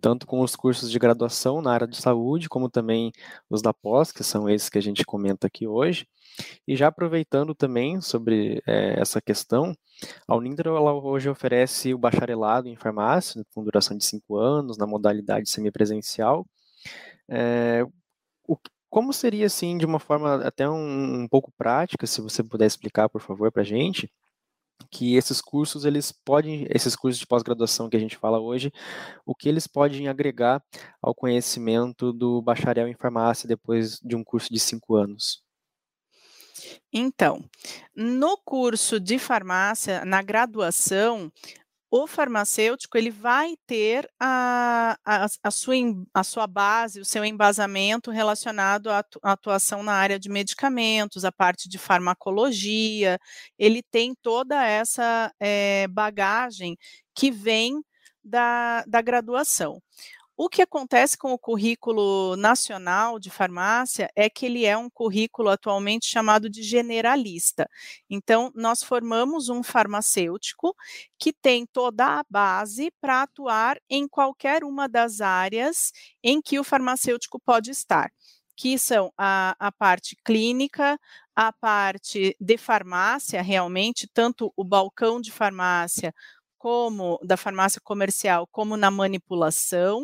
Tanto 0.00 0.26
com 0.26 0.40
os 0.40 0.54
cursos 0.54 0.90
de 0.90 0.98
graduação 0.98 1.60
na 1.60 1.72
área 1.72 1.88
de 1.88 1.96
saúde, 1.96 2.48
como 2.48 2.70
também 2.70 3.10
os 3.50 3.62
da 3.62 3.72
pós, 3.74 4.12
que 4.12 4.22
são 4.22 4.48
esses 4.48 4.68
que 4.68 4.78
a 4.78 4.82
gente 4.82 5.04
comenta 5.04 5.46
aqui 5.46 5.66
hoje. 5.66 6.06
E 6.66 6.76
já 6.76 6.88
aproveitando 6.88 7.54
também 7.54 8.00
sobre 8.00 8.62
é, 8.66 9.00
essa 9.00 9.20
questão, 9.20 9.74
a 10.28 10.36
Uninter 10.36 10.68
ela 10.68 10.92
hoje 10.94 11.28
oferece 11.28 11.92
o 11.94 11.98
bacharelado 11.98 12.68
em 12.68 12.76
farmácia, 12.76 13.44
com 13.54 13.64
duração 13.64 13.96
de 13.96 14.04
cinco 14.04 14.36
anos, 14.36 14.78
na 14.78 14.86
modalidade 14.86 15.50
semipresencial. 15.50 16.46
É, 17.28 17.84
como 18.92 19.10
seria, 19.10 19.46
assim, 19.46 19.78
de 19.78 19.86
uma 19.86 19.98
forma 19.98 20.46
até 20.46 20.68
um, 20.68 21.22
um 21.22 21.26
pouco 21.26 21.50
prática, 21.56 22.06
se 22.06 22.20
você 22.20 22.44
puder 22.44 22.66
explicar, 22.66 23.08
por 23.08 23.22
favor, 23.22 23.50
para 23.50 23.62
a 23.62 23.64
gente, 23.64 24.12
que 24.90 25.16
esses 25.16 25.40
cursos, 25.40 25.86
eles 25.86 26.12
podem, 26.12 26.66
esses 26.68 26.94
cursos 26.94 27.18
de 27.18 27.26
pós-graduação 27.26 27.88
que 27.88 27.96
a 27.96 27.98
gente 27.98 28.18
fala 28.18 28.38
hoje, 28.38 28.70
o 29.24 29.34
que 29.34 29.48
eles 29.48 29.66
podem 29.66 30.08
agregar 30.08 30.62
ao 31.00 31.14
conhecimento 31.14 32.12
do 32.12 32.42
bacharel 32.42 32.86
em 32.86 32.94
farmácia 32.94 33.48
depois 33.48 33.98
de 33.98 34.14
um 34.14 34.22
curso 34.22 34.52
de 34.52 34.60
cinco 34.60 34.94
anos? 34.94 35.42
Então, 36.92 37.42
no 37.96 38.36
curso 38.44 39.00
de 39.00 39.18
farmácia, 39.18 40.04
na 40.04 40.20
graduação, 40.20 41.32
o 41.94 42.06
farmacêutico 42.06 42.96
ele 42.96 43.10
vai 43.10 43.54
ter 43.66 44.08
a, 44.18 44.96
a, 45.04 45.26
a, 45.42 45.50
sua, 45.50 45.74
a 46.14 46.24
sua 46.24 46.46
base, 46.46 47.00
o 47.00 47.04
seu 47.04 47.22
embasamento 47.22 48.10
relacionado 48.10 48.88
à 48.88 49.04
atuação 49.22 49.82
na 49.82 49.92
área 49.92 50.18
de 50.18 50.30
medicamentos, 50.30 51.22
a 51.22 51.30
parte 51.30 51.68
de 51.68 51.76
farmacologia, 51.76 53.18
ele 53.58 53.82
tem 53.82 54.14
toda 54.22 54.66
essa 54.66 55.30
é, 55.38 55.86
bagagem 55.88 56.78
que 57.14 57.30
vem 57.30 57.84
da, 58.24 58.84
da 58.86 59.02
graduação. 59.02 59.78
O 60.36 60.48
que 60.48 60.62
acontece 60.62 61.16
com 61.16 61.32
o 61.32 61.38
currículo 61.38 62.36
nacional 62.36 63.18
de 63.18 63.30
farmácia 63.30 64.10
é 64.16 64.30
que 64.30 64.46
ele 64.46 64.64
é 64.64 64.76
um 64.76 64.88
currículo 64.88 65.50
atualmente 65.50 66.06
chamado 66.06 66.48
de 66.48 66.62
generalista. 66.62 67.68
Então, 68.08 68.50
nós 68.54 68.82
formamos 68.82 69.50
um 69.50 69.62
farmacêutico 69.62 70.74
que 71.18 71.32
tem 71.32 71.66
toda 71.66 72.20
a 72.20 72.24
base 72.28 72.90
para 73.00 73.22
atuar 73.22 73.78
em 73.90 74.08
qualquer 74.08 74.64
uma 74.64 74.88
das 74.88 75.20
áreas 75.20 75.92
em 76.22 76.40
que 76.40 76.58
o 76.58 76.64
farmacêutico 76.64 77.38
pode 77.38 77.70
estar 77.70 78.10
que 78.54 78.78
são 78.78 79.12
a, 79.16 79.56
a, 79.58 79.72
parte 79.72 80.14
clínica, 80.24 80.98
a 81.34 81.52
parte 81.52 82.36
de 82.38 82.58
farmácia, 82.58 83.42
realmente, 83.42 84.06
tanto 84.06 84.52
o 84.56 84.62
balcão 84.62 85.20
de 85.20 85.32
farmácia 85.32 86.14
como 86.62 87.18
da 87.24 87.36
farmácia 87.36 87.80
comercial, 87.82 88.46
como 88.52 88.76
na 88.76 88.88
manipulação 88.88 90.00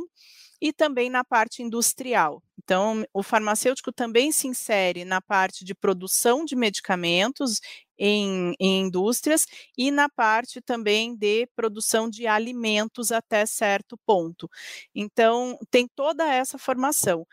e 0.61 0.73
também 0.73 1.09
na 1.09 1.23
parte 1.23 1.63
industrial. 1.63 2.43
Então, 2.59 3.05
o 3.15 3.23
farmacêutico 3.23 3.93
também 3.93 4.33
se 4.33 4.49
insere 4.49 5.05
na 5.05 5.21
parte 5.21 5.65
de 5.65 5.73
produção 5.73 6.45
de 6.45 6.57
medicamentos 6.57 7.61
em, 7.97 8.57
em, 8.59 8.81
indústrias 8.81 9.47
e 9.77 9.93
na 9.93 10.09
parte 10.09 10.61
também 10.61 11.15
de 11.15 11.47
produção 11.55 12.11
de 12.11 12.27
alimentos 12.27 13.13
até 13.13 13.47
certo 13.47 13.97
ponto. 14.05 14.51
Então, 14.93 15.57
tem 15.71 15.87
toda 15.87 16.27
essa 16.27 16.59
formação. 16.59 17.25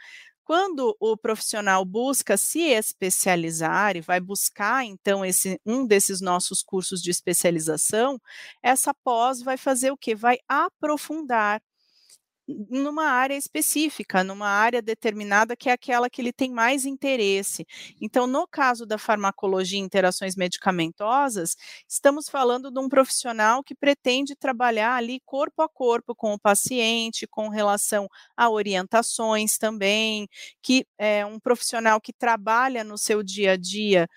Quando 0.45 0.95
o 0.99 1.17
profissional 1.17 1.83
busca 1.83 2.37
se 2.37 2.59
especializar 2.61 3.97
e 3.97 4.01
vai 4.01 4.19
buscar 4.19 4.85
então 4.85 5.25
esse 5.25 5.59
um 5.65 5.87
desses 5.87 6.21
nossos 6.21 6.61
cursos 6.61 7.01
de 7.01 7.09
especialização, 7.09 8.21
essa 8.61 8.93
pós 8.93 9.41
vai 9.41 9.57
fazer 9.57 9.89
o 9.91 9.97
que? 9.97 10.13
Vai 10.13 10.37
aprofundar 10.47 11.59
numa 12.47 13.05
área 13.05 13.35
específica, 13.35 14.23
numa 14.23 14.47
área 14.47 14.81
determinada 14.81 15.55
que 15.55 15.69
é 15.69 15.73
aquela 15.73 16.09
que 16.09 16.21
ele 16.21 16.31
tem 16.33 16.51
mais 16.51 16.85
interesse. 16.85 17.65
Então, 18.01 18.27
no 18.27 18.47
caso 18.47 18.85
da 18.85 18.97
farmacologia 18.97 19.79
e 19.79 19.81
interações 19.81 20.35
medicamentosas, 20.35 21.55
estamos 21.87 22.29
falando 22.29 22.71
de 22.71 22.79
um 22.79 22.87
profissional 22.89 23.63
que 23.63 23.73
pretende 23.75 24.35
trabalhar 24.35 24.95
ali 24.95 25.19
corpo 25.25 25.61
a 25.61 25.69
corpo 25.69 26.13
com 26.15 26.33
o 26.33 26.39
paciente, 26.39 27.27
com 27.27 27.49
relação 27.49 28.07
a 28.37 28.49
orientações 28.49 29.57
também, 29.57 30.27
que 30.61 30.85
é 30.97 31.25
um 31.25 31.39
profissional 31.39 31.99
que 31.99 32.13
trabalha 32.13 32.83
no 32.83 32.97
seu 32.97 33.23
dia 33.23 33.53
a 33.53 33.57
dia 33.57 34.07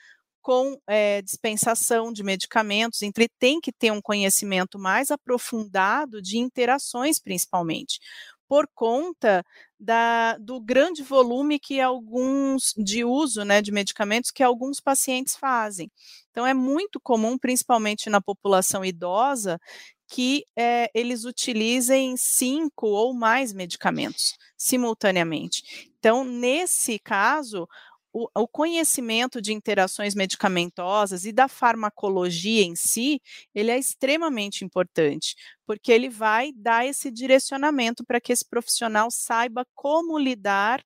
com 0.49 0.81
é, 0.87 1.21
dispensação 1.21 2.11
de 2.11 2.23
medicamentos, 2.23 3.03
ele 3.03 3.29
tem 3.39 3.61
que 3.61 3.71
ter 3.71 3.93
um 3.93 4.01
conhecimento 4.01 4.79
mais 4.79 5.11
aprofundado 5.11 6.23
de 6.23 6.39
interações, 6.39 7.19
principalmente, 7.19 8.01
por 8.49 8.67
conta 8.75 9.45
da, 9.79 10.39
do 10.39 10.59
grande 10.59 11.03
volume 11.03 11.59
que 11.59 11.83
alguns 11.83 12.73
de 12.79 13.05
uso 13.05 13.45
né, 13.45 13.61
de 13.61 13.71
medicamentos 13.71 14.31
que 14.31 14.43
alguns 14.43 14.81
pacientes 14.81 15.37
fazem. 15.37 15.93
Então, 16.31 16.47
é 16.47 16.55
muito 16.55 16.99
comum, 16.99 17.37
principalmente 17.37 18.09
na 18.09 18.23
população 18.23 18.83
idosa, 18.83 19.61
que 20.07 20.47
é, 20.57 20.91
eles 20.95 21.27
utilizem 21.27 22.17
cinco 22.17 22.87
ou 22.87 23.13
mais 23.13 23.53
medicamentos 23.53 24.39
simultaneamente. 24.57 25.91
Então, 25.99 26.25
nesse 26.25 26.99
caso, 26.99 27.69
o, 28.13 28.29
o, 28.35 28.49
conhecimento 28.49 29.41
de 29.41 29.53
interações 29.53 30.15
medicamentosas 30.15 31.25
e 31.25 31.33
da 31.33 31.49
farmacologia 31.49 32.63
em 32.63 32.75
si, 32.75 33.21
ele 33.55 33.71
é 33.71 33.79
extremamente 33.79 34.65
importante, 34.65 35.35
porque 35.67 35.93
ele 35.93 36.09
vai 36.09 36.53
dar 36.55 36.87
esse 36.87 37.11
direcionamento 37.11 38.05
para 38.05 38.21
que 38.21 38.33
esse 38.33 38.49
profissional 38.49 39.11
saiba 39.11 39.67
como 39.75 40.19
lidar 40.19 40.83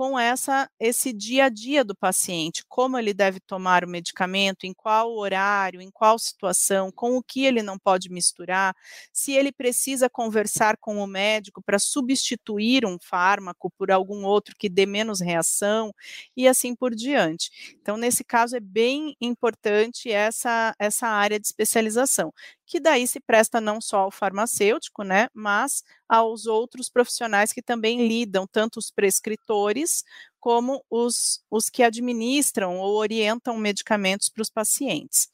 com 0.00 0.18
essa 0.18 0.66
esse 0.80 1.12
dia 1.12 1.44
a 1.44 1.48
dia 1.50 1.84
do 1.84 1.94
paciente, 1.94 2.64
como 2.66 2.98
ele 2.98 3.12
deve 3.12 3.38
tomar 3.38 3.84
o 3.84 3.88
medicamento, 3.88 4.64
em 4.64 4.72
qual 4.72 5.14
horário, 5.14 5.78
em 5.78 5.90
qual 5.90 6.18
situação, 6.18 6.90
com 6.90 7.18
o 7.18 7.22
que 7.22 7.44
ele 7.44 7.62
não 7.62 7.78
pode 7.78 8.08
misturar, 8.08 8.74
se 9.12 9.32
ele 9.32 9.52
precisa 9.52 10.08
conversar 10.08 10.78
com 10.78 10.96
o 10.96 11.06
médico 11.06 11.62
para 11.62 11.78
substituir 11.78 12.86
um 12.86 12.96
fármaco 12.98 13.70
por 13.76 13.90
algum 13.90 14.24
outro 14.24 14.56
que 14.58 14.70
dê 14.70 14.86
menos 14.86 15.20
reação 15.20 15.92
e 16.34 16.48
assim 16.48 16.74
por 16.74 16.94
diante. 16.94 17.50
Então, 17.78 17.98
nesse 17.98 18.24
caso 18.24 18.56
é 18.56 18.60
bem 18.60 19.14
importante 19.20 20.10
essa 20.10 20.74
essa 20.78 21.08
área 21.08 21.38
de 21.38 21.46
especialização 21.46 22.32
que 22.70 22.78
daí 22.78 23.04
se 23.04 23.18
presta 23.18 23.60
não 23.60 23.80
só 23.80 24.02
ao 24.02 24.12
farmacêutico, 24.12 25.02
né, 25.02 25.28
mas 25.34 25.82
aos 26.08 26.46
outros 26.46 26.88
profissionais 26.88 27.52
que 27.52 27.60
também 27.60 28.06
lidam, 28.06 28.46
tanto 28.46 28.78
os 28.78 28.92
prescritores 28.92 30.04
como 30.38 30.80
os, 30.88 31.42
os 31.50 31.68
que 31.68 31.82
administram 31.82 32.78
ou 32.78 32.94
orientam 32.94 33.58
medicamentos 33.58 34.28
para 34.28 34.42
os 34.42 34.48
pacientes 34.48 35.28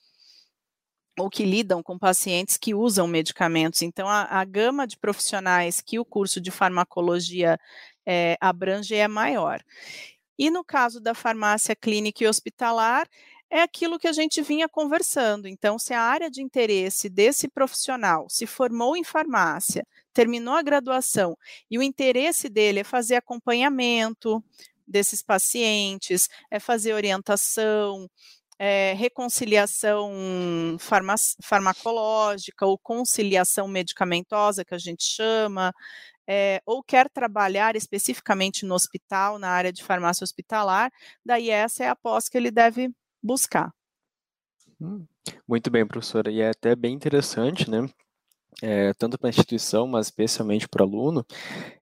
ou 1.18 1.28
que 1.28 1.44
lidam 1.44 1.82
com 1.82 1.98
pacientes 1.98 2.56
que 2.56 2.74
usam 2.74 3.06
medicamentos. 3.06 3.80
Então, 3.80 4.06
a, 4.06 4.24
a, 4.24 4.44
gama 4.44 4.86
de 4.86 4.98
profissionais 4.98 5.80
que 5.80 5.98
o 5.98 6.04
curso 6.04 6.40
de 6.42 6.50
farmacologia 6.50 7.58
é, 8.06 8.36
abrange 8.38 8.94
é 8.94 9.08
maior. 9.08 9.62
E 10.38 10.50
no 10.50 10.62
caso 10.62 11.00
da 11.00 11.14
farmácia 11.14 11.74
clínica 11.74 12.22
e 12.22 12.26
hospitalar, 12.26 13.08
é 13.50 13.62
aquilo 13.62 13.98
que 13.98 14.08
a 14.08 14.12
gente 14.12 14.42
vinha 14.42 14.68
conversando. 14.68 15.46
Então, 15.46 15.78
se 15.78 15.94
a 15.94 16.00
área 16.00 16.30
de 16.30 16.42
interesse 16.42 17.08
desse 17.08 17.48
profissional 17.48 18.28
se 18.28 18.46
formou 18.46 18.96
em 18.96 19.04
farmácia, 19.04 19.86
terminou 20.12 20.54
a 20.54 20.62
graduação 20.62 21.36
e 21.70 21.78
o 21.78 21.82
interesse 21.82 22.48
dele 22.48 22.80
é 22.80 22.84
fazer 22.84 23.16
acompanhamento 23.16 24.42
desses 24.86 25.22
pacientes, 25.22 26.28
é 26.50 26.58
fazer 26.58 26.94
orientação, 26.94 28.08
é, 28.58 28.94
reconciliação 28.94 30.10
farmacológica 31.42 32.66
ou 32.66 32.78
conciliação 32.78 33.68
medicamentosa, 33.68 34.64
que 34.64 34.74
a 34.74 34.78
gente 34.78 35.04
chama, 35.04 35.72
é, 36.26 36.60
ou 36.66 36.82
quer 36.82 37.08
trabalhar 37.10 37.76
especificamente 37.76 38.64
no 38.64 38.74
hospital, 38.74 39.38
na 39.38 39.50
área 39.50 39.72
de 39.72 39.84
farmácia 39.84 40.24
hospitalar, 40.24 40.90
daí 41.24 41.50
essa 41.50 41.84
é 41.84 41.88
a 41.88 41.96
pós 41.96 42.28
que 42.28 42.36
ele 42.36 42.50
deve 42.50 42.90
buscar. 43.26 43.72
Hum, 44.80 45.06
muito 45.48 45.70
bem, 45.70 45.86
professora, 45.86 46.30
e 46.30 46.40
é 46.40 46.50
até 46.50 46.76
bem 46.76 46.94
interessante, 46.94 47.70
né? 47.70 47.88
É, 48.62 48.94
tanto 48.94 49.18
para 49.18 49.28
a 49.28 49.30
instituição, 49.30 49.86
mas 49.86 50.06
especialmente 50.06 50.68
para 50.68 50.82
o 50.82 50.86
aluno, 50.86 51.26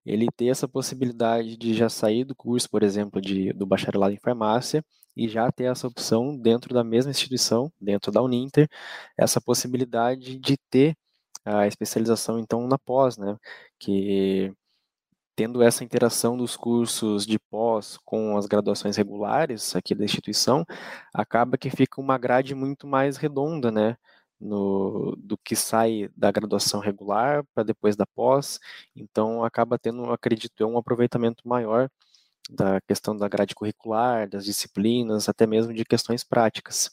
ele 0.04 0.26
ter 0.36 0.46
essa 0.46 0.68
possibilidade 0.68 1.56
de 1.56 1.74
já 1.74 1.88
sair 1.88 2.24
do 2.24 2.34
curso, 2.34 2.68
por 2.70 2.82
exemplo, 2.82 3.20
de, 3.20 3.52
do 3.52 3.66
bacharelado 3.66 4.14
em 4.14 4.18
farmácia 4.18 4.84
e 5.16 5.28
já 5.28 5.50
ter 5.52 5.64
essa 5.64 5.86
opção 5.86 6.36
dentro 6.36 6.74
da 6.74 6.82
mesma 6.84 7.10
instituição, 7.12 7.72
dentro 7.80 8.10
da 8.12 8.22
Uninter, 8.22 8.68
essa 9.16 9.40
possibilidade 9.40 10.38
de 10.38 10.56
ter 10.70 10.96
a 11.44 11.66
especialização, 11.66 12.38
então, 12.38 12.66
na 12.66 12.78
pós, 12.78 13.16
né? 13.18 13.36
Que 13.78 14.52
tendo 15.36 15.62
essa 15.62 15.84
interação 15.84 16.36
dos 16.36 16.56
cursos 16.56 17.26
de 17.26 17.38
pós 17.38 17.98
com 18.04 18.36
as 18.36 18.46
graduações 18.46 18.96
regulares 18.96 19.74
aqui 19.76 19.94
da 19.94 20.04
instituição, 20.04 20.64
acaba 21.12 21.58
que 21.58 21.70
fica 21.70 22.00
uma 22.00 22.18
grade 22.18 22.54
muito 22.54 22.86
mais 22.86 23.16
redonda, 23.16 23.70
né? 23.70 23.96
No, 24.40 25.16
do 25.16 25.38
que 25.38 25.56
sai 25.56 26.10
da 26.16 26.30
graduação 26.30 26.80
regular 26.80 27.44
para 27.54 27.62
depois 27.64 27.96
da 27.96 28.04
pós, 28.06 28.60
então 28.94 29.44
acaba 29.44 29.78
tendo, 29.78 30.12
acredito 30.12 30.52
eu, 30.60 30.68
um 30.68 30.76
aproveitamento 30.76 31.48
maior 31.48 31.88
da 32.50 32.80
questão 32.82 33.16
da 33.16 33.28
grade 33.28 33.54
curricular, 33.54 34.28
das 34.28 34.44
disciplinas, 34.44 35.28
até 35.28 35.46
mesmo 35.46 35.72
de 35.72 35.84
questões 35.84 36.24
práticas 36.24 36.90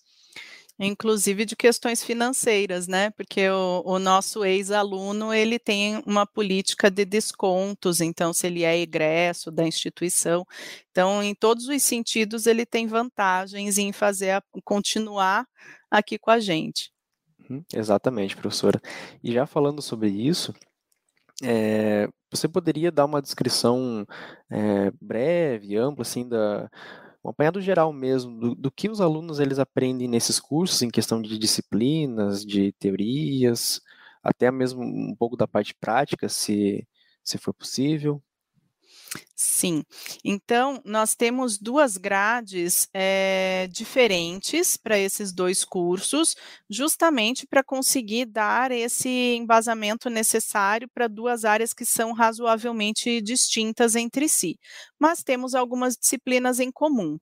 inclusive 0.87 1.45
de 1.45 1.55
questões 1.55 2.03
financeiras, 2.03 2.87
né? 2.87 3.11
Porque 3.11 3.47
o, 3.49 3.83
o 3.85 3.99
nosso 3.99 4.43
ex-aluno 4.43 5.33
ele 5.33 5.59
tem 5.59 6.01
uma 6.07 6.25
política 6.25 6.89
de 6.89 7.05
descontos, 7.05 8.01
então 8.01 8.33
se 8.33 8.47
ele 8.47 8.63
é 8.63 8.79
egresso 8.79 9.51
da 9.51 9.65
instituição, 9.65 10.45
então 10.89 11.21
em 11.21 11.35
todos 11.35 11.67
os 11.67 11.83
sentidos 11.83 12.47
ele 12.47 12.65
tem 12.65 12.87
vantagens 12.87 13.77
em 13.77 13.91
fazer 13.91 14.31
a, 14.31 14.43
continuar 14.63 15.45
aqui 15.89 16.17
com 16.17 16.31
a 16.31 16.39
gente. 16.39 16.91
Uhum, 17.47 17.63
exatamente, 17.73 18.35
professora. 18.35 18.81
E 19.23 19.31
já 19.31 19.45
falando 19.45 19.81
sobre 19.81 20.09
isso, 20.09 20.53
é, 21.43 22.07
você 22.31 22.47
poderia 22.47 22.91
dar 22.91 23.05
uma 23.05 23.21
descrição 23.21 24.05
é, 24.49 24.91
breve, 24.99 25.75
ampla, 25.77 26.01
assim, 26.01 26.27
da, 26.27 26.69
um 27.23 27.29
apanhado 27.29 27.61
geral 27.61 27.93
mesmo 27.93 28.39
do, 28.39 28.55
do, 28.55 28.71
que 28.71 28.89
os 28.89 29.01
alunos 29.01 29.39
eles 29.39 29.59
aprendem 29.59 30.07
nesses 30.07 30.39
cursos 30.39 30.81
em 30.81 30.89
questão 30.89 31.21
de 31.21 31.37
disciplinas, 31.37 32.45
de 32.45 32.71
teorias, 32.73 33.81
até 34.23 34.51
mesmo 34.51 34.81
um 34.83 35.15
pouco 35.15 35.37
da 35.37 35.47
parte 35.47 35.73
prática, 35.75 36.29
se, 36.29 36.87
se 37.23 37.37
for 37.37 37.53
possível. 37.53 38.21
Sim, 39.35 39.83
então 40.23 40.81
nós 40.85 41.15
temos 41.15 41.57
duas 41.57 41.97
grades 41.97 42.87
é, 42.93 43.67
diferentes 43.71 44.77
para 44.77 44.97
esses 44.97 45.33
dois 45.33 45.65
cursos, 45.65 46.35
justamente 46.69 47.45
para 47.47 47.63
conseguir 47.63 48.25
dar 48.25 48.71
esse 48.71 49.09
embasamento 49.35 50.09
necessário 50.09 50.87
para 50.93 51.07
duas 51.07 51.43
áreas 51.43 51.73
que 51.73 51.83
são 51.85 52.13
razoavelmente 52.13 53.19
distintas 53.21 53.95
entre 53.95 54.29
si. 54.29 54.57
Mas 54.99 55.23
temos 55.23 55.55
algumas 55.55 55.97
disciplinas 55.97 56.59
em 56.59 56.71
comum. 56.71 57.17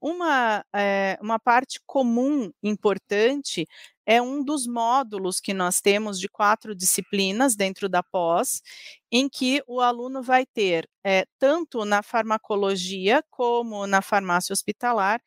Uma, 0.00 0.64
é, 0.74 1.18
uma 1.22 1.38
parte 1.38 1.80
comum 1.86 2.50
importante 2.62 3.66
é 4.04 4.20
um 4.22 4.44
dos 4.44 4.66
módulos 4.66 5.40
que 5.40 5.54
nós 5.54 5.80
temos 5.80 6.20
de 6.20 6.28
quatro 6.28 6.74
disciplinas 6.74 7.56
dentro 7.56 7.88
da 7.88 8.02
pós, 8.02 8.62
em 9.10 9.28
que 9.28 9.62
o 9.66 9.80
aluno 9.80 10.22
vai 10.22 10.46
ter, 10.46 10.88
é, 11.04 11.24
tanto 11.38 11.84
na 11.84 12.02
farmacologia 12.02 13.22
como 13.30 13.86
na 13.86 14.02
farmácia 14.02 14.52
hospitalar, 14.52 15.20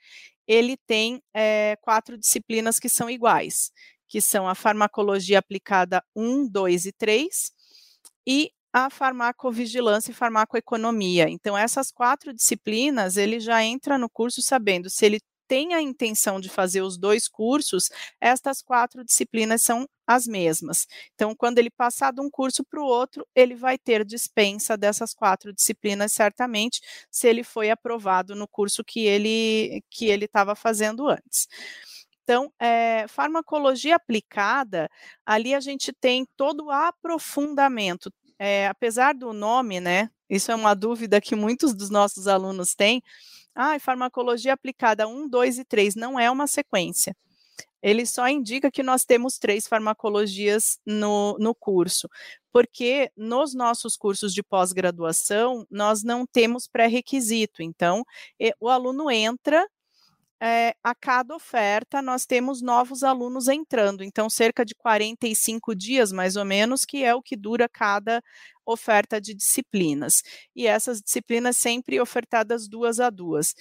ele 0.47 0.77
tem 0.87 1.21
é, 1.33 1.75
quatro 1.81 2.17
disciplinas 2.17 2.79
que 2.79 2.89
são 2.89 3.09
iguais, 3.09 3.71
que 4.07 4.21
são 4.21 4.47
a 4.47 4.55
farmacologia 4.55 5.39
aplicada 5.39 6.03
1, 6.15 6.47
2 6.47 6.85
e 6.85 6.91
3, 6.93 7.51
e 8.27 8.51
a 8.73 8.89
farmacovigilância 8.89 10.11
e 10.11 10.13
farmacoeconomia. 10.13 11.29
Então, 11.29 11.57
essas 11.57 11.91
quatro 11.91 12.33
disciplinas, 12.33 13.17
ele 13.17 13.39
já 13.39 13.63
entra 13.63 13.97
no 13.97 14.09
curso 14.09 14.41
sabendo 14.41 14.89
se 14.89 15.05
ele 15.05 15.19
tem 15.47 15.73
a 15.73 15.81
intenção 15.81 16.39
de 16.39 16.47
fazer 16.47 16.81
os 16.83 16.95
dois 16.95 17.27
cursos, 17.27 17.89
estas 18.21 18.61
quatro 18.61 19.03
disciplinas 19.03 19.63
são 19.63 19.87
as 20.05 20.27
mesmas. 20.27 20.85
Então, 21.15 21.35
quando 21.35 21.57
ele 21.57 21.71
passar 21.71 22.13
de 22.13 22.21
um 22.21 22.29
curso 22.29 22.63
para 22.63 22.79
o 22.79 22.85
outro, 22.85 23.25
ele 23.35 23.55
vai 23.55 23.75
ter 23.77 24.05
dispensa 24.05 24.77
dessas 24.77 25.11
quatro 25.13 25.51
disciplinas, 25.51 26.11
certamente, 26.13 26.81
se 27.11 27.27
ele 27.27 27.43
foi 27.43 27.71
aprovado 27.71 28.35
no 28.35 28.47
curso 28.47 28.83
que 28.83 29.01
ele 29.07 29.83
que 29.89 30.05
ele 30.05 30.25
estava 30.25 30.55
fazendo 30.55 31.07
antes. 31.09 31.47
Então, 32.23 32.53
é, 32.59 33.07
farmacologia 33.07 33.95
aplicada, 33.95 34.87
ali 35.25 35.55
a 35.55 35.59
gente 35.59 35.91
tem 35.91 36.27
todo 36.37 36.65
o 36.65 36.71
aprofundamento. 36.71 38.11
É, 38.39 38.67
apesar 38.67 39.13
do 39.13 39.33
nome, 39.33 39.81
né? 39.81 40.09
Isso 40.29 40.51
é 40.51 40.55
uma 40.55 40.73
dúvida 40.73 41.19
que 41.19 41.35
muitos 41.35 41.73
dos 41.73 41.89
nossos 41.89 42.27
alunos 42.27 42.73
têm 42.73 43.03
ah, 43.53 43.77
farmacologia 43.79 44.53
aplicada 44.53 45.07
1, 45.07 45.27
2 45.27 45.59
e 45.59 45.65
3 45.65 45.95
não 45.95 46.17
é 46.17 46.31
uma 46.31 46.47
sequência. 46.47 47.15
Ele 47.81 48.05
só 48.05 48.27
indica 48.27 48.71
que 48.71 48.83
nós 48.83 49.05
temos 49.05 49.37
três 49.37 49.67
farmacologias 49.67 50.79
no, 50.85 51.37
no 51.39 51.55
curso, 51.55 52.09
porque 52.51 53.11
nos 53.15 53.53
nossos 53.53 53.97
cursos 53.97 54.33
de 54.33 54.43
pós-graduação 54.43 55.65
nós 55.69 56.03
não 56.03 56.25
temos 56.25 56.67
pré-requisito. 56.67 57.61
Então, 57.61 58.05
o 58.59 58.69
aluno 58.69 59.09
entra 59.11 59.67
é, 60.41 60.73
a 60.83 60.95
cada 60.95 61.35
oferta 61.35 62.01
nós 62.01 62.25
temos 62.25 62.61
novos 62.61 63.03
alunos 63.03 63.47
entrando, 63.47 64.03
então 64.03 64.29
cerca 64.29 64.63
de 64.63 64.73
45 64.75 65.75
dias 65.75 66.11
mais 66.11 66.35
ou 66.35 66.45
menos, 66.45 66.85
que 66.85 67.03
é 67.03 67.13
o 67.13 67.21
que 67.21 67.35
dura 67.35 67.67
cada 67.67 68.21
oferta 68.65 69.19
de 69.19 69.33
disciplinas. 69.33 70.21
E 70.55 70.67
essas 70.67 71.01
disciplinas 71.01 71.57
sempre 71.57 71.99
ofertadas 71.99 72.67
duas 72.67 72.99
a 72.99 73.09
duas. 73.09 73.53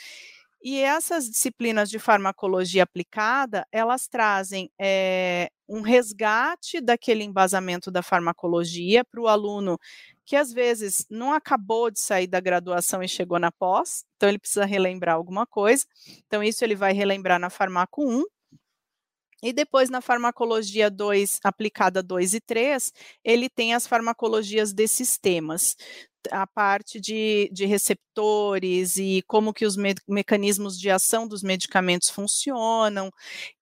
E 0.63 0.81
essas 0.81 1.31
disciplinas 1.31 1.89
de 1.89 1.99
farmacologia 1.99 2.83
aplicada, 2.83 3.65
elas 3.71 4.09
trazem 4.09 4.71
é, 4.79 5.51
um 5.69 5.83
resgate 5.83 6.81
daquele 6.81 7.23
embasamento 7.23 7.91
da 7.91 8.03
farmacologia 8.03 9.05
para 9.05 9.21
o 9.21 9.29
aluno 9.29 9.79
que 10.29 10.37
às 10.37 10.53
vezes 10.53 11.07
não 11.09 11.33
acabou 11.33 11.91
de 11.91 11.99
sair 11.99 12.27
da 12.27 12.39
graduação 12.39 13.03
e 13.03 13.09
chegou 13.09 13.39
na 13.39 13.51
pós, 13.51 14.05
então 14.15 14.29
ele 14.29 14.39
precisa 14.39 14.67
relembrar 14.67 15.15
alguma 15.15 15.47
coisa. 15.47 15.87
Então, 16.27 16.43
isso 16.43 16.63
ele 16.63 16.77
vai 16.77 16.93
relembrar 16.93 17.41
na 17.41 17.49
Farmaco 17.49 18.07
1, 18.07 18.25
e 19.43 19.53
depois, 19.55 19.89
na 19.89 20.03
farmacologia 20.03 20.91
2, 20.91 21.41
aplicada 21.45 22.03
2 22.03 22.35
e 22.35 22.41
3, 22.41 22.93
ele 23.25 23.49
tem 23.49 23.73
as 23.73 23.87
farmacologias 23.87 24.73
de 24.75 24.87
sistemas 24.87 25.77
a 26.31 26.47
parte 26.47 27.01
de, 27.01 27.51
de 27.53 27.67
receptores 27.67 28.97
e 28.97 29.23
como 29.27 29.53
que 29.53 29.65
os 29.65 29.77
me 29.77 29.95
mecanismos 30.09 30.79
de 30.79 30.91
ação 30.91 31.27
dos 31.27 31.43
medicamentos 31.43 32.11
funcionam, 32.11 33.11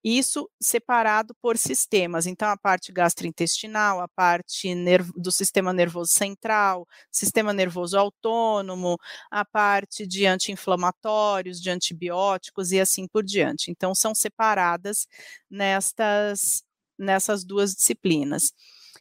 isso 0.03 0.49
separado 0.61 1.35
por 1.43 1.59
sistemas. 1.59 2.27
Então, 2.27 2.49
a 2.49 2.57
parte 2.57 2.93
gastrointestinal, 2.93 4.01
a 4.01 4.09
parte 4.09 4.73
do 5.17 5.33
sistema 5.33 5.73
nervoso 5.73 6.13
central, 6.13 6.87
sistema 7.11 7.53
nervoso 7.53 7.99
autônomo, 7.99 8.99
a 9.31 9.45
parte 9.45 10.07
de 10.07 10.27
anti-inflamatórios, 10.27 11.61
de 11.61 11.71
antibióticos 11.71 12.73
e 12.73 12.81
assim 12.81 13.07
por 13.09 13.25
diante. 13.25 13.71
Então, 13.71 13.95
são 13.95 14.15
separadas 14.15 15.07
nestas, 15.51 16.63
nessas 16.99 17.45
duas 17.45 17.75
disciplinas. 17.75 18.53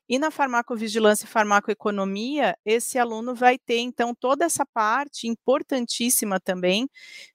E 0.08 0.20
na 0.20 0.30
farmacovigilância 0.30 1.26
e 1.26 1.28
farmacoeconomia, 1.28 2.56
esse 2.64 3.00
aluno 3.00 3.34
vai 3.34 3.58
ter, 3.58 3.80
então, 3.80 4.14
toda 4.14 4.46
essa 4.46 4.66
parte 4.66 5.28
importantíssima 5.28 6.40
também 6.40 6.88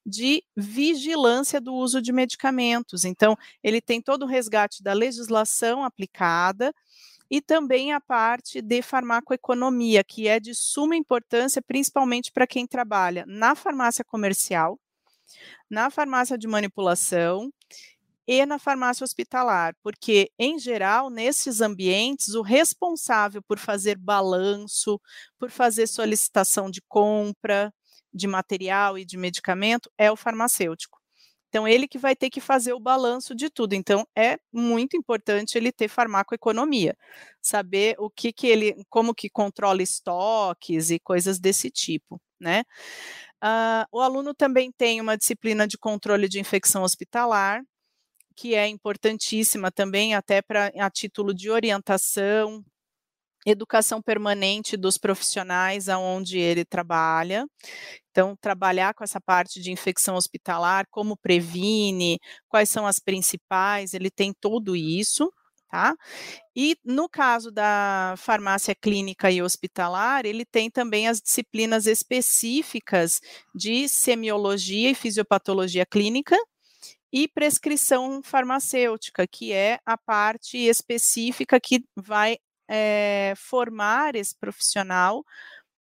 de 0.07 0.45
vigilância 0.57 1.61
do 1.61 1.75
uso 1.75 2.01
de 2.01 2.13
medicamentos. 2.13 3.05
Então, 3.05 3.37
ele 3.63 3.81
tem 3.81 4.01
todo 4.01 4.23
o 4.23 4.27
resgate 4.27 4.83
da 4.83 4.93
legislação 4.93 5.83
aplicada, 5.83 6.73
e 7.31 7.41
também 7.41 7.93
a 7.93 8.01
parte 8.01 8.61
de 8.61 8.83
farmacoeconomia, 8.83 10.03
que 10.03 10.27
é 10.27 10.41
de 10.41 10.53
suma 10.53 10.97
importância, 10.97 11.63
principalmente 11.63 12.33
para 12.33 12.47
quem 12.47 12.67
trabalha 12.67 13.25
na 13.27 13.55
farmácia 13.55 14.05
comercial, 14.05 14.81
na 15.71 15.91
farmácia 15.91 16.37
de 16.37 16.49
manipulação 16.49 17.53
e 18.33 18.47
na 18.47 18.61
farmácia 18.61 19.03
hospitalar, 19.03 19.75
porque, 19.83 20.31
em 20.39 20.57
geral, 20.57 21.11
nesses 21.11 21.61
ambientes, 21.61 22.33
o 22.37 22.43
responsável 22.43 23.43
por 23.43 23.59
fazer 23.59 23.99
balanço, 23.99 25.01
por 25.37 25.51
fazer 25.51 25.89
solicitação 25.89 26.71
de 26.71 26.81
compra 26.89 27.75
de 28.15 28.29
material 28.29 28.97
e 28.97 29.05
de 29.05 29.17
medicamento 29.17 29.91
é 29.99 30.13
o 30.13 30.17
farmacêutico. 30.17 31.01
Então, 31.49 31.67
ele 31.67 31.89
que 31.89 31.99
vai 31.99 32.15
ter 32.15 32.31
que 32.31 32.41
fazer 32.41 32.73
o 32.73 32.79
balanço 32.79 33.35
de 33.35 33.51
tudo. 33.51 33.73
Então, 33.75 34.07
é 34.17 34.39
muito 34.53 34.97
importante 34.97 35.59
ele 35.59 35.73
ter 35.73 35.89
farmacoeconomia, 35.89 36.97
saber 37.43 37.97
o 37.99 38.09
que, 38.09 38.33
que 38.33 38.47
ele, 38.47 38.77
como 38.89 39.13
que 39.13 39.29
controla 39.29 39.83
estoques 39.83 40.91
e 40.91 41.01
coisas 41.01 41.41
desse 41.41 41.69
tipo, 41.69 42.23
né? 42.39 42.63
Uh, 43.43 43.83
o 43.91 44.01
aluno 44.01 44.33
também 44.35 44.71
tem 44.71 45.01
uma 45.01 45.17
disciplina 45.17 45.67
de 45.67 45.77
controle 45.77 46.29
de 46.29 46.39
infecção 46.39 46.85
hospitalar, 46.85 47.65
que 48.41 48.55
é 48.55 48.67
importantíssima 48.67 49.71
também, 49.71 50.15
até 50.15 50.41
para 50.41 50.73
a 50.79 50.89
título 50.91 51.35
de 51.35 51.51
orientação, 51.51 52.65
educação 53.47 54.01
permanente 54.01 54.79
dos 54.79 54.97
profissionais 54.97 55.91
aonde 55.91 56.39
ele 56.39 56.65
trabalha. 56.65 57.47
Então, 58.11 58.35
trabalhar 58.41 58.95
com 58.95 59.05
essa 59.05 59.21
parte 59.21 59.61
de 59.61 59.71
infecção 59.71 60.17
hospitalar, 60.17 60.87
como 60.91 61.19
previne, 61.19 62.19
quais 62.49 62.71
são 62.71 62.87
as 62.87 62.99
principais, 62.99 63.93
ele 63.93 64.11
tem 64.11 64.33
tudo 64.41 64.75
isso, 64.75 65.31
tá? 65.71 65.95
E 66.57 66.77
no 66.83 67.11
caso 67.11 67.51
da 67.51 68.15
farmácia 68.17 68.75
clínica 68.75 69.31
e 69.31 69.43
hospitalar, 69.43 70.25
ele 70.25 70.47
tem 70.47 70.71
também 70.71 71.09
as 71.09 71.21
disciplinas 71.21 71.87
específicas 71.87 73.21
de 73.55 73.87
semiologia 73.87 74.91
e 74.91 74.95
fisiopatologia 74.95 75.85
clínica, 75.85 76.37
e 77.13 77.29
prescrição 77.29 78.23
farmacêutica, 78.23 79.27
que 79.27 79.53
é 79.53 79.81
a 79.85 79.99
parte 79.99 80.57
específica 80.57 81.59
que 81.61 81.85
vai 81.97 82.39
é, 82.69 83.35
formar 83.37 84.15
esse 84.15 84.37
profissional 84.37 85.25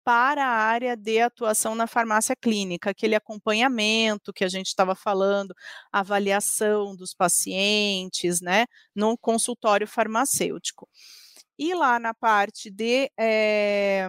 para 0.05 0.43
a 0.43 0.49
área 0.49 0.97
de 0.97 1.21
atuação 1.21 1.75
na 1.75 1.87
farmácia 1.87 2.35
clínica, 2.35 2.89
aquele 2.91 3.15
acompanhamento 3.15 4.33
que 4.33 4.43
a 4.43 4.49
gente 4.49 4.69
estava 4.69 4.95
falando, 4.95 5.55
avaliação 5.93 6.97
dos 6.97 7.13
pacientes, 7.13 8.41
né, 8.41 8.65
no 8.95 9.19
consultório 9.19 9.87
farmacêutico. 9.87 10.89
E 11.59 11.75
lá 11.75 11.99
na 11.99 12.15
parte 12.15 12.71
de 12.71 13.11
é, 13.19 14.09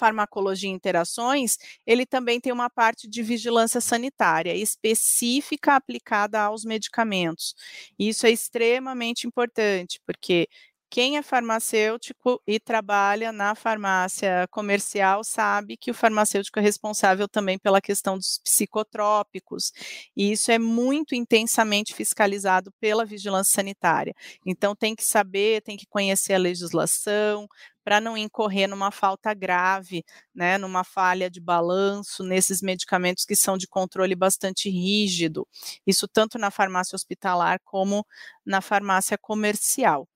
farmacologia 0.00 0.70
e 0.70 0.72
interações, 0.72 1.58
ele 1.86 2.06
também 2.06 2.40
tem 2.40 2.52
uma 2.52 2.70
parte 2.70 3.06
de 3.06 3.22
vigilância 3.22 3.80
sanitária 3.80 4.54
específica 4.56 5.76
aplicada 5.76 6.40
aos 6.40 6.64
medicamentos. 6.64 7.54
Isso 7.98 8.26
é 8.26 8.30
extremamente 8.30 9.26
importante, 9.26 10.00
porque 10.06 10.48
quem 10.90 11.16
é 11.16 11.22
farmacêutico 11.22 12.42
e 12.46 12.58
trabalha 12.58 13.32
na 13.32 13.54
farmácia 13.54 14.46
comercial 14.50 15.22
sabe 15.24 15.76
que 15.76 15.90
o 15.90 15.94
farmacêutico 15.94 16.58
é 16.58 16.62
responsável 16.62 17.28
também 17.28 17.58
pela 17.58 17.80
questão 17.80 18.16
dos 18.18 18.38
psicotrópicos, 18.44 19.72
e 20.16 20.32
isso 20.32 20.50
é 20.50 20.58
muito 20.58 21.14
intensamente 21.14 21.94
fiscalizado 21.94 22.72
pela 22.80 23.04
vigilância 23.04 23.54
sanitária. 23.54 24.14
Então, 24.44 24.74
tem 24.74 24.94
que 24.94 25.04
saber, 25.04 25.62
tem 25.62 25.76
que 25.76 25.86
conhecer 25.86 26.34
a 26.34 26.38
legislação, 26.38 27.46
para 27.84 28.00
não 28.00 28.16
incorrer 28.16 28.68
numa 28.68 28.90
falta 28.90 29.32
grave, 29.34 30.04
né, 30.34 30.58
numa 30.58 30.84
falha 30.84 31.30
de 31.30 31.40
balanço 31.40 32.22
nesses 32.22 32.60
medicamentos 32.62 33.24
que 33.24 33.34
são 33.34 33.56
de 33.56 33.66
controle 33.66 34.14
bastante 34.14 34.68
rígido. 34.68 35.46
Isso 35.86 36.06
tanto 36.06 36.38
na 36.38 36.50
farmácia 36.50 36.94
hospitalar 36.96 37.58
como 37.64 38.06
na 38.44 38.60
farmácia 38.60 39.16
comercial. 39.18 40.06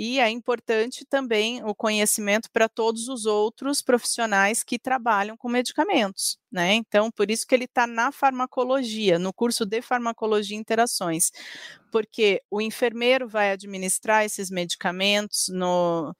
E 0.00 0.20
é 0.20 0.30
importante 0.30 1.04
também 1.04 1.60
o 1.64 1.74
conhecimento 1.74 2.48
para 2.52 2.68
todos 2.68 3.08
os 3.08 3.26
outros 3.26 3.82
profissionais 3.82 4.62
que 4.62 4.78
trabalham 4.78 5.36
com 5.36 5.48
medicamentos, 5.48 6.38
né? 6.52 6.74
Então, 6.74 7.10
por 7.10 7.32
isso 7.32 7.44
que 7.44 7.52
ele 7.52 7.64
está 7.64 7.84
na 7.84 8.12
farmacologia, 8.12 9.18
no 9.18 9.32
curso 9.32 9.66
de 9.66 9.82
farmacologia 9.82 10.56
e 10.56 10.60
interações, 10.60 11.32
porque 11.90 12.40
o 12.48 12.60
enfermeiro 12.60 13.28
vai 13.28 13.50
administrar 13.50 14.24
esses 14.24 14.50
medicamentos 14.52 15.48
no 15.48 16.14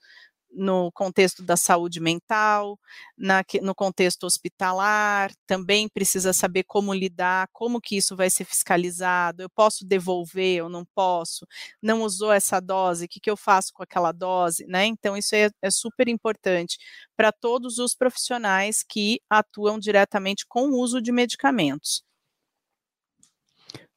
no 0.51 0.91
contexto 0.93 1.43
da 1.43 1.57
saúde 1.57 2.01
mental, 2.01 2.79
na, 3.17 3.45
no 3.63 3.75
contexto 3.75 4.25
hospitalar, 4.25 5.31
também 5.47 5.89
precisa 5.89 6.33
saber 6.33 6.65
como 6.65 6.95
lidar, 6.95 7.49
como 7.53 7.81
que 7.81 7.97
isso 7.97 8.17
vai 8.17 8.31
ser 8.31 8.45
fiscalizado, 8.45 9.43
eu 9.43 9.51
posso 9.51 9.85
devolver, 9.85 10.59
eu 10.59 10.69
não 10.69 10.85
posso, 10.95 11.47
não 11.83 12.03
usou 12.03 12.33
essa 12.33 12.61
dose, 12.61 13.05
o 13.05 13.09
que, 13.09 13.21
que 13.21 13.31
eu 13.31 13.37
faço 13.37 13.73
com 13.73 13.83
aquela 13.83 14.13
dose, 14.13 14.67
né? 14.67 14.87
Então, 14.87 15.17
isso 15.17 15.35
é, 15.35 15.51
é 15.63 15.71
super 15.71 16.09
importante 16.09 16.79
para 17.17 17.33
todos 17.33 17.79
os 17.79 17.95
profissionais 17.95 18.83
que 18.83 19.21
atuam 19.29 19.79
diretamente 19.79 20.45
com 20.47 20.69
o 20.69 20.81
uso 20.81 21.01
de 21.01 21.13
medicamentos. 21.13 22.03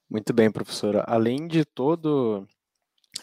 Muito 0.10 0.34
bem, 0.34 0.52
professora. 0.52 1.06
Além 1.08 1.48
de 1.48 1.64
todo 1.64 2.46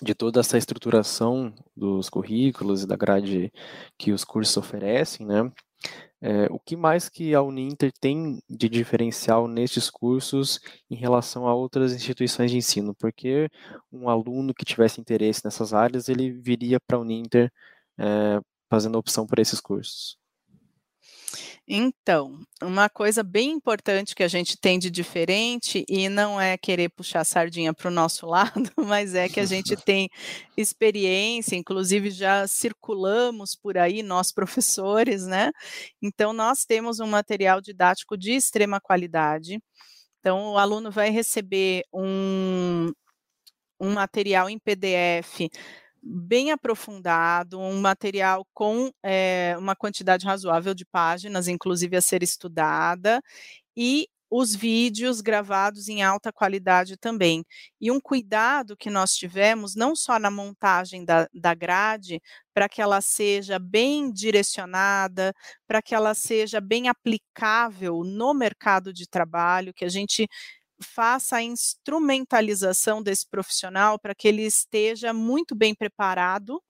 de 0.03 0.15
toda 0.15 0.41
essa 0.41 0.59
estruturação 0.59 1.53
dos 1.77 2.09
currículos 2.09 2.83
e 2.83 2.87
da 2.87 2.97
grade 2.97 3.53
que 3.99 4.13
os 4.13 4.25
cursos 4.25 4.57
oferecem, 4.57 5.27
né? 5.27 5.51
É, 6.21 6.47
o 6.51 6.59
que 6.59 6.77
mais 6.77 7.09
que 7.09 7.33
a 7.35 7.43
Uninter 7.43 7.93
tem 8.01 8.43
de 8.51 8.69
diferencial 8.69 9.47
nestes 9.47 9.89
cursos 9.89 10.59
em 10.91 10.97
relação 10.97 11.47
a 11.47 11.55
outras 11.55 11.93
instituições 11.95 12.51
de 12.51 12.57
ensino? 12.57 12.95
Porque 12.95 13.49
um 13.93 14.09
aluno 14.09 14.53
que 14.53 14.65
tivesse 14.65 15.01
interesse 15.01 15.45
nessas 15.45 15.73
áreas, 15.73 16.09
ele 16.09 16.31
viria 16.33 16.81
para 16.81 16.97
a 16.97 17.01
Uninter 17.01 17.53
é, 17.99 18.41
fazendo 18.71 18.99
opção 18.99 19.27
por 19.27 19.39
esses 19.39 19.61
cursos. 19.61 20.19
Então, 21.71 22.41
uma 22.63 22.89
coisa 22.89 23.23
bem 23.23 23.51
importante 23.51 24.15
que 24.15 24.23
a 24.23 24.29
gente 24.29 24.57
tem 24.59 24.79
de 24.79 24.91
diferente, 24.91 25.85
e 25.87 26.09
não 26.09 26.41
é 26.41 26.57
querer 26.57 26.89
puxar 26.89 27.21
a 27.21 27.25
sardinha 27.25 27.75
para 27.75 27.89
o 27.89 27.91
nosso 27.91 28.25
lado, 28.27 28.73
mas 28.79 29.15
é 29.15 29.29
que 29.29 29.39
a 29.39 29.45
gente 29.45 29.77
tem 29.85 30.09
experiência, 30.57 31.57
inclusive 31.57 32.11
já 32.11 32.47
circulamos 32.47 33.55
por 33.55 33.77
aí, 33.77 34.03
nós 34.03 34.33
professores, 34.33 35.27
né? 35.27 35.51
Então, 36.01 36.33
nós 36.33 36.65
temos 36.65 37.01
um 37.01 37.07
material 37.07 37.61
didático 37.61 38.17
de 38.17 38.33
extrema 38.33 38.81
qualidade. 38.81 39.61
Então, 40.21 40.53
o 40.53 40.59
aluno 40.59 40.91
vai 40.91 41.11
receber 41.11 41.83
um, 41.93 42.91
um 43.79 43.93
material 43.93 44.49
em 44.49 44.59
PDF 44.59 45.51
bem 46.09 46.51
aprofundado, 46.51 47.61
um 47.61 47.81
material 47.81 48.47
com 48.55 48.91
é, 49.03 49.55
uma 49.59 49.77
quantidade 49.77 50.25
razoável 50.27 50.75
de 50.75 50.87
páginas, 50.87 51.49
inclusive 51.49 51.97
a 51.97 52.01
ser 52.01 52.23
estudada, 52.23 53.21
e 53.77 54.09
os 54.31 54.55
vídeos 54.55 55.21
gravados 55.21 55.89
em 55.89 56.03
alta 56.03 56.33
qualidade 56.33 56.97
também. 56.97 57.45
E 57.81 57.91
um 57.91 58.01
cuidado 58.01 58.77
que 58.77 58.91
nós 58.91 59.15
tivemos, 59.15 59.75
não 59.75 59.97
só 59.97 60.19
na 60.19 60.31
montagem 60.31 61.05
da, 61.05 61.29
da 61.33 61.55
grade, 61.55 62.21
para 62.53 62.69
que 62.69 62.83
ela 62.83 63.01
seja 63.01 63.59
bem 63.59 64.13
direcionada, 64.13 65.33
para 65.67 65.81
que 65.81 65.95
ela 65.95 66.15
seja 66.15 66.61
bem 66.61 66.89
aplicável 66.89 68.03
no 68.05 68.35
mercado 68.35 68.93
de 68.93 69.07
trabalho, 69.09 69.73
que 69.75 69.85
a 69.85 69.89
gente 69.89 70.27
faça 70.83 71.37
a 71.37 71.43
instrumentalização 71.43 73.03
desse 73.03 73.27
profissional 73.29 73.99
para 73.99 74.15
que 74.15 74.29
ele 74.29 74.43
esteja 74.43 75.13
muito 75.13 75.55
bem 75.55 75.75
preparado 75.75 76.63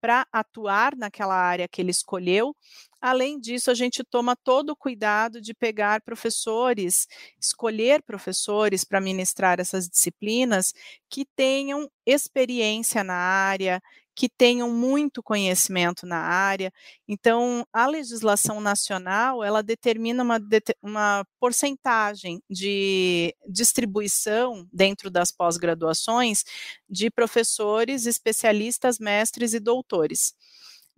para 0.00 0.26
atuar 0.32 0.96
naquela 0.96 1.34
área 1.34 1.68
que 1.68 1.82
ele 1.82 1.90
escolheu. 1.90 2.54
Além 3.00 3.38
disso, 3.38 3.70
a 3.70 3.74
gente 3.74 4.02
toma 4.04 4.36
todo 4.36 4.70
o 4.70 4.76
cuidado 4.76 5.40
de 5.40 5.54
pegar 5.54 6.02
professores, 6.02 7.06
escolher 7.40 8.02
professores 8.02 8.84
para 8.84 9.00
ministrar 9.00 9.60
essas 9.60 9.88
disciplinas 9.88 10.72
que 11.08 11.24
tenham 11.36 11.88
experiência 12.06 13.04
na 13.04 13.14
área, 13.14 13.80
que 14.18 14.28
tenham 14.28 14.68
muito 14.68 15.22
conhecimento 15.22 16.04
na 16.04 16.16
área. 16.18 16.72
Então, 17.06 17.64
a 17.72 17.86
legislação 17.86 18.60
nacional, 18.60 19.44
ela 19.44 19.62
determina 19.62 20.24
uma, 20.24 20.40
uma 20.82 21.24
porcentagem 21.38 22.42
de 22.50 23.32
distribuição 23.48 24.66
dentro 24.72 25.08
das 25.08 25.30
pós-graduações 25.30 26.42
de 26.90 27.08
professores, 27.12 28.06
especialistas, 28.06 28.98
mestres 28.98 29.54
e 29.54 29.60
doutores. 29.60 30.34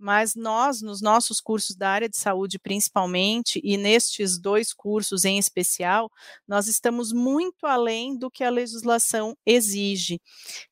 Mas 0.00 0.34
nós, 0.34 0.80
nos 0.80 1.02
nossos 1.02 1.40
cursos 1.40 1.76
da 1.76 1.90
área 1.90 2.08
de 2.08 2.16
saúde, 2.16 2.58
principalmente, 2.58 3.60
e 3.62 3.76
nestes 3.76 4.38
dois 4.38 4.72
cursos 4.72 5.24
em 5.24 5.38
especial, 5.38 6.10
nós 6.48 6.66
estamos 6.66 7.12
muito 7.12 7.66
além 7.66 8.16
do 8.18 8.30
que 8.30 8.42
a 8.42 8.50
legislação 8.50 9.36
exige. 9.44 10.20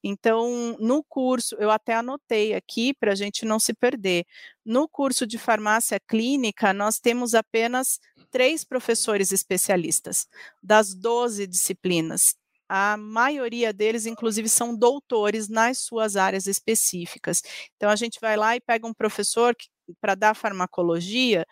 Então, 0.02 0.76
no 0.80 1.04
curso, 1.04 1.54
eu 1.58 1.70
até 1.70 1.94
anotei 1.94 2.54
aqui 2.54 2.94
para 2.94 3.12
a 3.12 3.14
gente 3.14 3.44
não 3.44 3.58
se 3.58 3.74
perder. 3.74 4.24
No 4.64 4.88
curso 4.88 5.26
de 5.26 5.38
farmácia 5.38 6.00
clínica, 6.00 6.72
nós 6.72 6.98
temos 6.98 7.34
apenas 7.34 8.00
três 8.30 8.64
professores 8.64 9.32
especialistas 9.32 10.26
das 10.62 10.94
12 10.94 11.46
disciplinas 11.46 12.34
a 12.68 12.96
maioria 12.96 13.72
deles, 13.72 14.06
inclusive, 14.06 14.48
são 14.48 14.76
doutores 14.76 15.48
nas 15.48 15.78
suas 15.78 16.16
áreas 16.16 16.46
específicas. 16.46 17.42
Então, 17.76 17.90
a 17.90 17.96
gente 17.96 18.18
vai 18.20 18.36
lá 18.36 18.56
e 18.56 18.60
pega 18.60 18.86
um 18.86 18.94
professor 18.94 19.54
para 20.00 20.14
dar 20.14 20.34
farmacologia 20.34 21.46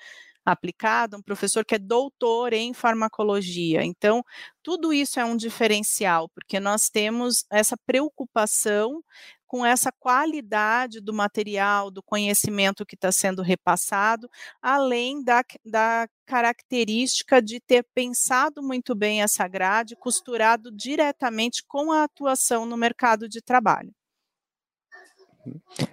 aplicada, 0.45 1.17
um 1.17 1.23
professor 1.23 1.65
que 1.65 1.75
é 1.75 1.79
doutor 1.79 2.53
em 2.53 2.73
farmacologia. 2.73 3.83
Então, 3.85 4.23
tudo 4.63 4.93
isso 4.93 5.19
é 5.19 5.25
um 5.25 5.37
diferencial, 5.37 6.29
porque 6.29 6.61
nós 6.61 6.89
temos 6.89 7.45
essa 7.51 7.77
preocupação 7.85 9.03
com 9.47 9.65
essa 9.65 9.93
qualidade 9.93 11.01
do 11.01 11.13
material, 11.13 11.91
do 11.91 12.03
conhecimento 12.03 12.85
que 12.85 12.95
está 12.95 13.13
sendo 13.13 13.43
repassado, 13.43 14.29
além 14.61 15.23
da, 15.23 15.43
da 15.65 16.09
característica 16.27 17.41
de 17.41 17.61
ter 17.61 17.85
pensado 17.95 18.63
muito 18.63 18.95
bem 18.95 19.23
essa 19.23 19.47
grade, 19.47 19.97
costurado 19.97 20.71
diretamente 20.71 21.63
com 21.67 21.93
a 21.93 22.05
atuação 22.05 22.67
no 22.67 22.77
mercado 22.77 23.29
de 23.29 23.41
trabalho. 23.41 23.93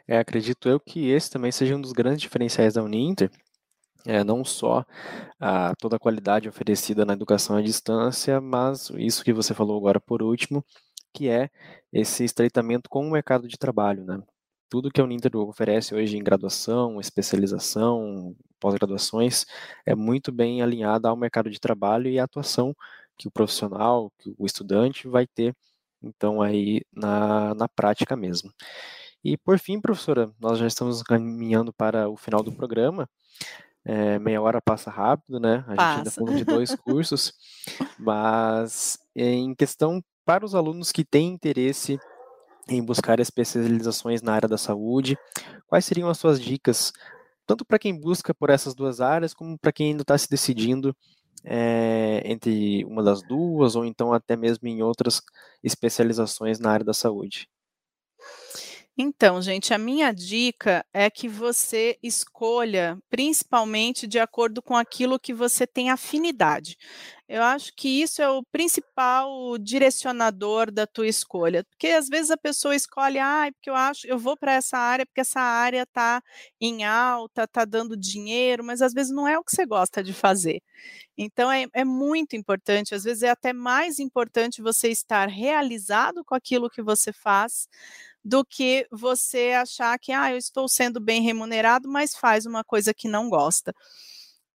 É, 0.08 0.18
acredito 0.18 0.68
eu 0.68 0.80
que 0.80 1.10
esse 1.10 1.30
também 1.30 1.52
seja 1.52 1.76
um 1.76 1.82
dos 1.82 1.92
grandes 1.92 2.22
diferenciais 2.22 2.74
da 2.74 2.84
Uninter, 2.84 3.30
é, 4.06 4.24
não 4.24 4.44
só 4.44 4.84
a, 5.40 5.74
toda 5.76 5.96
a 5.96 6.00
qualidade 6.00 6.50
oferecida 6.50 7.06
na 7.06 7.14
educação 7.14 7.56
à 7.56 7.62
distância, 7.62 8.42
mas 8.42 8.90
isso 8.98 9.24
que 9.24 9.32
você 9.32 9.54
falou 9.54 9.78
agora 9.78 10.00
por 10.00 10.22
último, 10.22 10.64
que 11.14 11.30
é 11.30 11.50
esse 11.92 12.24
estreitamento 12.24 12.90
com 12.90 13.08
o 13.08 13.12
mercado 13.12 13.48
de 13.48 13.58
trabalho, 13.58 14.04
né? 14.04 14.22
Tudo 14.70 14.92
que 14.92 15.00
a 15.00 15.04
Uninter 15.04 15.36
oferece 15.38 15.94
hoje 15.94 16.18
em 16.18 16.24
graduação, 16.24 17.00
especialização, 17.00 18.36
pós-graduações, 18.60 19.46
é 19.86 19.94
muito 19.94 20.32
bem 20.32 20.62
alinhada 20.62 21.10
ao 21.10 21.16
mercado 21.16 21.50
de 21.50 21.60
trabalho 21.60 22.10
e 22.10 22.20
à 22.20 22.24
atuação 22.24 22.76
que 23.18 23.28
o 23.28 23.32
profissional, 23.32 24.12
que 24.18 24.34
o 24.38 24.46
estudante 24.46 25.08
vai 25.08 25.28
ter, 25.28 25.56
então, 26.02 26.42
aí 26.42 26.82
na, 26.92 27.54
na 27.56 27.68
prática 27.70 28.16
mesmo. 28.16 28.52
E 29.24 29.38
por 29.38 29.58
fim, 29.58 29.80
professora, 29.80 30.32
nós 30.40 30.60
já 30.60 30.68
estamos 30.68 31.02
caminhando 31.02 31.72
para 31.72 32.10
o 32.10 32.18
final 32.18 32.44
do 32.44 32.52
programa. 32.52 33.10
É, 33.86 34.20
meia 34.20 34.42
hora 34.42 34.62
passa 34.62 34.92
rápido, 34.92 35.40
né? 35.40 35.64
A 35.68 35.76
passa. 35.76 35.90
gente 35.90 35.98
ainda 36.00 36.12
falou 36.12 36.36
de 36.36 36.44
dois 36.46 36.76
cursos, 36.84 37.34
mas 37.98 38.98
em 39.16 39.56
questão 39.56 40.02
para 40.26 40.46
os 40.46 40.56
alunos 40.56 40.92
que 40.92 41.04
têm 41.04 41.30
interesse 41.30 42.00
em 42.68 42.84
buscar 42.84 43.20
especializações 43.20 44.22
na 44.22 44.34
área 44.34 44.48
da 44.48 44.58
saúde, 44.58 45.18
quais 45.68 45.86
seriam 45.86 46.10
as 46.10 46.18
suas 46.18 46.40
dicas, 46.40 46.94
tanto 47.46 47.66
para 47.66 47.80
quem 47.80 48.00
busca 48.00 48.34
por 48.34 48.50
essas 48.50 48.74
duas 48.74 49.02
áreas, 49.02 49.34
como 49.34 49.58
para 49.58 49.74
quem 49.74 49.92
ainda 49.92 50.02
está 50.04 50.18
se 50.18 50.30
decidindo 50.30 50.96
é, 51.44 52.22
entre 52.26 52.86
uma 52.86 53.04
das 53.04 53.22
duas, 53.22 53.76
ou 53.76 53.84
então 53.84 54.14
até 54.14 54.36
mesmo 54.36 54.68
em 54.68 54.82
outras 54.82 55.22
especializações 55.62 56.60
na 56.60 56.72
área 56.72 56.86
da 56.86 56.94
saúde? 56.94 57.50
Então, 58.96 59.42
gente, 59.42 59.74
a 59.74 59.78
minha 59.80 60.12
dica 60.14 60.86
é 60.94 61.10
que 61.10 61.28
você 61.28 61.98
escolha, 62.04 62.96
principalmente 63.10 64.06
de 64.06 64.20
acordo 64.20 64.62
com 64.62 64.76
aquilo 64.78 65.20
que 65.20 65.34
você 65.34 65.66
tem 65.66 65.90
afinidade. 65.90 66.78
Eu 67.28 67.42
acho 67.42 67.74
que 67.76 67.90
isso 68.04 68.22
é 68.22 68.30
o 68.30 68.44
principal 68.52 69.58
direcionador 69.58 70.70
da 70.72 70.86
tua 70.86 71.08
escolha, 71.08 71.64
porque 71.64 71.88
às 71.88 72.08
vezes 72.08 72.30
a 72.30 72.38
pessoa 72.38 72.76
escolhe, 72.76 73.18
ah, 73.18 73.50
porque 73.54 73.70
eu 73.72 73.76
acho, 73.76 74.06
eu 74.06 74.20
vou 74.20 74.38
para 74.38 74.54
essa 74.54 74.78
área 74.78 75.06
porque 75.08 75.22
essa 75.22 75.40
área 75.42 75.82
está 75.84 76.22
em 76.62 76.84
alta, 76.86 77.46
está 77.46 77.66
dando 77.66 77.98
dinheiro, 77.98 78.64
mas 78.64 78.80
às 78.82 78.94
vezes 78.94 79.12
não 79.12 79.28
é 79.28 79.40
o 79.40 79.44
que 79.44 79.56
você 79.56 79.66
gosta 79.66 80.04
de 80.04 80.14
fazer. 80.14 80.62
Então 81.18 81.52
é, 81.52 81.66
é 81.74 81.86
muito 81.86 82.36
importante, 82.36 82.96
às 82.96 83.04
vezes 83.04 83.24
é 83.24 83.30
até 83.30 83.54
mais 83.54 84.00
importante 84.00 84.62
você 84.62 84.90
estar 84.90 85.28
realizado 85.30 86.24
com 86.26 86.36
aquilo 86.36 86.70
que 86.70 86.82
você 86.84 87.14
faz 87.14 87.68
do 88.24 88.46
que 88.46 88.88
você 88.92 89.52
achar 89.52 89.98
que 90.00 90.12
ah, 90.12 90.32
eu 90.32 90.38
estou 90.38 90.68
sendo 90.68 91.00
bem 91.00 91.22
remunerado, 91.22 91.90
mas 91.90 92.16
faz 92.16 92.46
uma 92.46 92.64
coisa 92.64 92.94
que 92.94 93.08
não 93.08 93.30
gosta. 93.30 93.74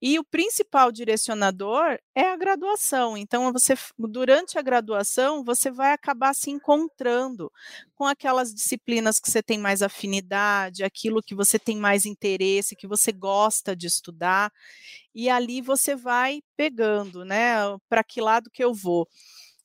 E 0.00 0.16
o 0.16 0.24
principal 0.24 0.92
direcionador 0.92 1.98
é 2.14 2.22
a 2.30 2.36
graduação. 2.36 3.16
Então, 3.16 3.52
você 3.52 3.74
durante 3.98 4.56
a 4.56 4.62
graduação, 4.62 5.42
você 5.42 5.72
vai 5.72 5.92
acabar 5.92 6.34
se 6.34 6.50
encontrando 6.50 7.50
com 7.96 8.04
aquelas 8.04 8.54
disciplinas 8.54 9.18
que 9.18 9.28
você 9.28 9.42
tem 9.42 9.58
mais 9.58 9.82
afinidade, 9.82 10.84
aquilo 10.84 11.20
que 11.20 11.34
você 11.34 11.58
tem 11.58 11.76
mais 11.76 12.06
interesse, 12.06 12.76
que 12.76 12.86
você 12.86 13.10
gosta 13.10 13.74
de 13.74 13.88
estudar, 13.88 14.52
e 15.12 15.28
ali 15.28 15.60
você 15.60 15.96
vai 15.96 16.42
pegando, 16.56 17.24
né? 17.24 17.56
Para 17.88 18.04
que 18.04 18.20
lado 18.20 18.50
que 18.50 18.62
eu 18.62 18.72
vou? 18.72 19.08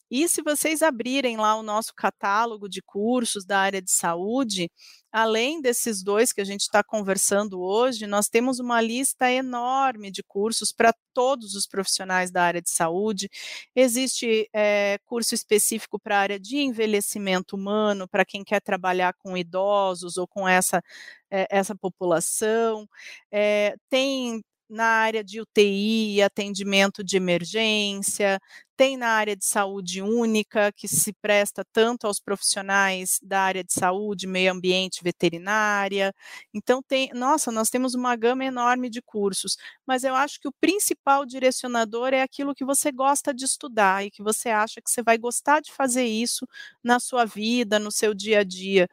E 0.10 0.28
se 0.30 0.42
vocês 0.42 0.82
abrirem 0.82 1.38
lá 1.38 1.56
o 1.56 1.64
nosso 1.64 1.94
catálogo 1.96 2.70
de 2.70 2.82
cursos 2.82 3.46
da 3.46 3.60
área 3.60 3.82
de 3.82 3.92
saúde, 3.92 4.70
além 5.12 5.62
desses 5.62 6.04
dois 6.04 6.34
que 6.34 6.42
a 6.42 6.44
gente 6.44 6.62
está 6.62 6.84
conversando 6.84 7.62
hoje, 7.62 8.08
nós 8.08 8.28
temos 8.28 8.60
uma 8.60 8.82
lista 8.82 9.32
enorme 9.32 10.12
de 10.12 10.24
cursos 10.24 10.72
para 10.72 10.94
todos 11.14 11.56
os 11.56 11.68
profissionais 11.68 12.32
da 12.32 12.44
área 12.44 12.62
de 12.62 12.72
saúde. 12.72 13.30
Existe 13.76 14.50
é, 14.54 14.98
curso 15.06 15.36
específico 15.36 16.00
para 16.00 16.18
a 16.18 16.22
área 16.22 16.40
de 16.40 16.58
envelhecimento 16.58 17.56
humano, 17.56 18.08
para 18.08 18.26
quem 18.26 18.44
quer 18.44 18.62
trabalhar 18.62 19.14
com 19.14 19.38
idosos 19.38 20.18
ou 20.18 20.28
com 20.28 20.48
essa, 20.48 20.82
é, 21.30 21.48
essa 21.50 21.76
população. 21.76 22.88
É, 23.32 23.76
tem 23.90 24.44
na 24.74 24.86
área 24.86 25.24
de 25.24 25.40
UTI, 25.42 26.22
atendimento 26.22 27.04
de 27.04 27.18
emergência, 27.18 28.40
tem 28.76 28.98
na 28.98 29.08
área 29.10 29.36
de 29.36 29.46
saúde 29.46 30.02
única, 30.02 30.72
que 30.72 30.88
se 30.88 31.14
presta 31.14 31.64
tanto 31.72 32.08
aos 32.08 32.20
profissionais 32.20 33.20
da 33.22 33.42
área 33.42 33.64
de 33.64 33.72
saúde, 33.72 34.28
meio 34.28 34.52
ambiente, 34.52 35.04
veterinária. 35.04 36.14
Então, 36.54 36.82
tem, 36.82 37.10
nossa, 37.14 37.52
nós 37.52 37.70
temos 37.70 37.94
uma 37.94 38.16
gama 38.16 38.44
enorme 38.46 38.90
de 38.90 39.02
cursos, 39.02 39.58
mas 39.86 40.04
eu 40.04 40.16
acho 40.16 40.40
que 40.40 40.48
o 40.48 40.54
principal 40.60 41.26
direcionador 41.26 42.14
é 42.14 42.22
aquilo 42.22 42.56
que 42.56 42.66
você 42.66 42.92
gosta 42.92 43.34
de 43.34 43.46
estudar 43.46 44.06
e 44.06 44.12
que 44.12 44.24
você 44.24 44.50
acha 44.50 44.82
que 44.82 44.90
você 44.90 45.04
vai 45.04 45.18
gostar 45.18 45.62
de 45.62 45.72
fazer 45.72 46.06
isso 46.06 46.48
na 46.84 47.00
sua 47.00 47.26
vida, 47.26 47.80
no 47.80 47.92
seu 47.92 48.14
dia 48.14 48.40
a 48.40 48.44
dia 48.44 48.90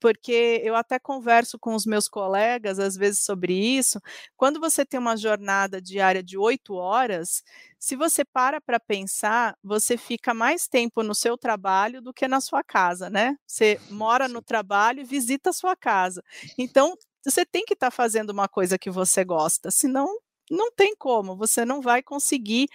porque 0.00 0.60
eu 0.64 0.74
até 0.74 0.98
converso 0.98 1.58
com 1.58 1.74
os 1.74 1.84
meus 1.86 2.08
colegas 2.08 2.78
às 2.78 2.96
vezes 2.96 3.20
sobre 3.24 3.52
isso. 3.54 4.00
Quando 4.36 4.60
você 4.60 4.84
tem 4.84 4.98
uma 4.98 5.16
jornada 5.16 5.80
diária 5.80 6.22
de 6.22 6.38
oito 6.38 6.74
horas, 6.74 7.42
se 7.78 7.96
você 7.96 8.24
para 8.24 8.60
para 8.60 8.80
pensar, 8.80 9.56
você 9.62 9.96
fica 9.96 10.32
mais 10.34 10.66
tempo 10.66 11.02
no 11.02 11.14
seu 11.14 11.36
trabalho 11.36 12.00
do 12.00 12.12
que 12.12 12.26
na 12.28 12.40
sua 12.40 12.62
casa, 12.62 13.08
né? 13.10 13.36
Você 13.46 13.80
mora 13.90 14.28
no 14.28 14.42
trabalho 14.42 15.00
e 15.00 15.04
visita 15.04 15.50
a 15.50 15.52
sua 15.52 15.76
casa. 15.76 16.22
Então, 16.56 16.96
você 17.24 17.44
tem 17.44 17.64
que 17.64 17.74
estar 17.74 17.90
tá 17.90 17.96
fazendo 17.96 18.30
uma 18.30 18.48
coisa 18.48 18.78
que 18.78 18.90
você 18.90 19.24
gosta, 19.24 19.70
senão 19.70 20.18
não 20.50 20.72
tem 20.72 20.94
como, 20.96 21.36
você 21.36 21.64
não 21.64 21.82
vai 21.82 22.02
conseguir 22.02 22.68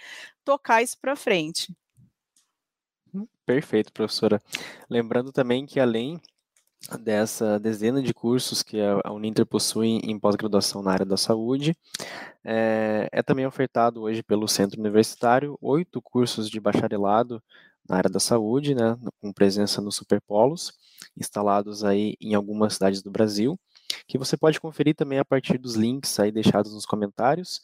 tocar 0.44 0.82
isso 0.82 0.96
para 1.00 1.16
frente. 1.16 1.74
Perfeito, 3.44 3.92
professora. 3.92 4.40
Lembrando 4.88 5.30
também 5.32 5.66
que 5.66 5.78
além 5.78 6.20
dessa 7.00 7.58
dezena 7.58 8.02
de 8.02 8.12
cursos 8.12 8.62
que 8.62 8.78
a 8.80 9.10
Uninter 9.12 9.46
possui 9.46 10.00
em 10.04 10.18
pós-graduação 10.18 10.82
na 10.82 10.92
área 10.92 11.06
da 11.06 11.16
saúde. 11.16 11.76
É, 12.44 13.08
é, 13.10 13.22
também 13.22 13.46
ofertado 13.46 14.02
hoje 14.02 14.22
pelo 14.22 14.46
Centro 14.46 14.80
Universitário 14.80 15.58
oito 15.60 16.00
cursos 16.02 16.48
de 16.50 16.60
bacharelado 16.60 17.42
na 17.88 17.96
área 17.96 18.10
da 18.10 18.20
saúde, 18.20 18.74
né, 18.74 18.96
com 19.20 19.32
presença 19.32 19.80
nos 19.80 19.96
superpolos, 19.96 20.72
instalados 21.16 21.84
aí 21.84 22.16
em 22.20 22.34
algumas 22.34 22.74
cidades 22.74 23.02
do 23.02 23.10
Brasil, 23.10 23.58
que 24.06 24.18
você 24.18 24.36
pode 24.36 24.60
conferir 24.60 24.94
também 24.94 25.18
a 25.18 25.24
partir 25.24 25.58
dos 25.58 25.74
links 25.74 26.18
aí 26.18 26.32
deixados 26.32 26.72
nos 26.72 26.86
comentários, 26.86 27.60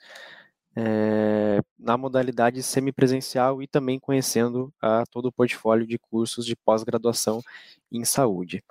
é, 0.77 1.61
na 1.79 1.97
modalidade 1.97 2.63
semipresencial 2.63 3.63
e 3.63 3.67
também 3.67 3.99
conhecendo 3.99 4.73
a, 4.81 5.05
todo 5.11 5.27
o 5.27 5.33
portfólio 5.33 5.87
de 5.87 5.99
cursos 5.99 6.47
de 6.47 6.55
pós-graduação 6.55 7.43
em 7.91 8.05
saúde. 8.05 8.63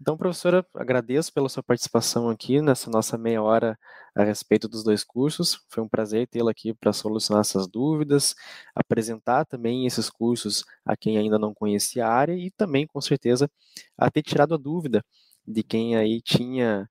Então, 0.00 0.16
professora, 0.16 0.64
agradeço 0.74 1.32
pela 1.32 1.48
sua 1.48 1.62
participação 1.62 2.28
aqui 2.28 2.60
nessa 2.60 2.90
nossa 2.90 3.16
meia 3.16 3.42
hora 3.42 3.78
a 4.14 4.22
respeito 4.24 4.68
dos 4.68 4.84
dois 4.84 5.02
cursos. 5.02 5.64
Foi 5.70 5.82
um 5.82 5.88
prazer 5.88 6.26
tê-la 6.28 6.50
aqui 6.50 6.74
para 6.74 6.92
solucionar 6.92 7.40
essas 7.40 7.66
dúvidas, 7.66 8.34
apresentar 8.74 9.46
também 9.46 9.86
esses 9.86 10.10
cursos 10.10 10.64
a 10.84 10.96
quem 10.96 11.16
ainda 11.18 11.38
não 11.38 11.54
conhecia 11.54 12.06
a 12.06 12.12
área 12.12 12.34
e 12.34 12.50
também, 12.50 12.86
com 12.86 13.00
certeza, 13.00 13.50
a 13.96 14.10
ter 14.10 14.22
tirado 14.22 14.54
a 14.54 14.58
dúvida 14.58 15.02
de 15.46 15.62
quem 15.62 15.96
aí 15.96 16.20
tinha 16.20 16.88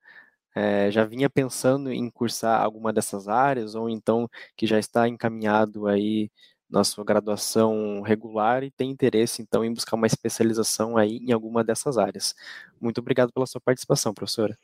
é, 0.56 0.90
já 0.92 1.04
vinha 1.06 1.30
pensando 1.30 1.92
em 1.92 2.10
cursar 2.10 2.62
alguma 2.62 2.94
dessas 2.94 3.28
áreas, 3.28 3.76
ou 3.76 3.90
então 3.90 4.30
que 4.56 4.66
já 4.68 4.80
está 4.80 5.08
encaminhado 5.08 5.88
aí 5.88 6.32
na 6.70 6.84
sua 6.84 7.04
graduação 7.06 8.02
regular 8.02 8.64
e 8.64 8.72
tem 8.72 8.90
interesse, 8.92 9.42
então, 9.42 9.64
em 9.64 9.74
buscar 9.74 9.96
uma 9.96 10.08
especialização 10.08 10.98
aí 10.98 11.18
em 11.18 11.32
alguma 11.32 11.64
dessas 11.64 11.98
áreas. 11.98 12.36
Muito 12.82 13.00
obrigado 13.00 13.32
pela 13.34 13.46
sua 13.46 13.62
participação, 13.62 14.14
professora. 14.14 14.58